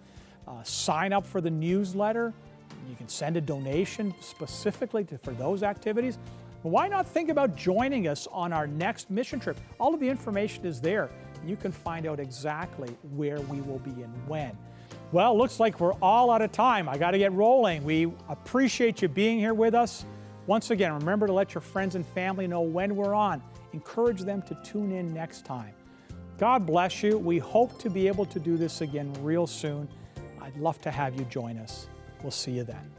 Uh, 0.47 0.63
sign 0.63 1.13
up 1.13 1.28
for 1.28 1.41
the 1.41 1.52
newsletter. 1.52 2.34
You 2.89 2.95
can 2.95 3.08
send 3.08 3.38
a 3.38 3.41
donation 3.41 4.15
specifically 4.19 5.04
to, 5.06 5.17
for 5.17 5.32
those 5.32 5.62
activities. 5.62 6.17
Why 6.63 6.88
not 6.88 7.08
think 7.08 7.30
about 7.30 7.56
joining 7.56 8.08
us 8.08 8.28
on 8.32 8.52
our 8.52 8.67
next 8.67 9.10
mission 9.10 9.39
trip? 9.39 9.58
All 9.80 9.93
of 9.93 9.99
the 9.99 10.10
information 10.10 10.65
is 10.65 10.82
there. 10.82 11.10
You 11.45 11.56
can 11.56 11.71
find 11.71 12.06
out 12.06 12.19
exactly 12.19 12.89
where 13.15 13.39
we 13.41 13.62
will 13.62 13.80
be 13.80 14.02
and 14.02 14.13
when. 14.28 14.58
Well, 15.11 15.35
looks 15.35 15.59
like 15.59 15.79
we're 15.79 15.95
all 15.95 16.29
out 16.29 16.43
of 16.43 16.51
time. 16.51 16.87
I 16.87 16.97
got 16.97 17.11
to 17.11 17.17
get 17.17 17.33
rolling. 17.33 17.83
We 17.83 18.11
appreciate 18.27 19.01
you 19.01 19.07
being 19.07 19.39
here 19.39 19.55
with 19.55 19.73
us. 19.73 20.05
Once 20.45 20.69
again, 20.69 20.93
remember 20.93 21.25
to 21.25 21.33
let 21.33 21.55
your 21.55 21.61
friends 21.61 21.95
and 21.95 22.05
family 22.05 22.45
know 22.45 22.61
when 22.61 22.95
we're 22.95 23.15
on. 23.15 23.41
Encourage 23.73 24.21
them 24.21 24.43
to 24.43 24.55
tune 24.63 24.91
in 24.91 25.11
next 25.11 25.45
time. 25.45 25.73
God 26.37 26.65
bless 26.65 27.01
you. 27.01 27.17
We 27.17 27.39
hope 27.39 27.79
to 27.81 27.89
be 27.89 28.07
able 28.07 28.25
to 28.27 28.39
do 28.39 28.55
this 28.55 28.81
again 28.81 29.11
real 29.21 29.47
soon. 29.47 29.89
I'd 30.41 30.55
love 30.57 30.79
to 30.81 30.91
have 30.91 31.15
you 31.15 31.25
join 31.25 31.57
us. 31.57 31.87
We'll 32.21 32.31
see 32.31 32.51
you 32.51 32.63
then. 32.63 32.98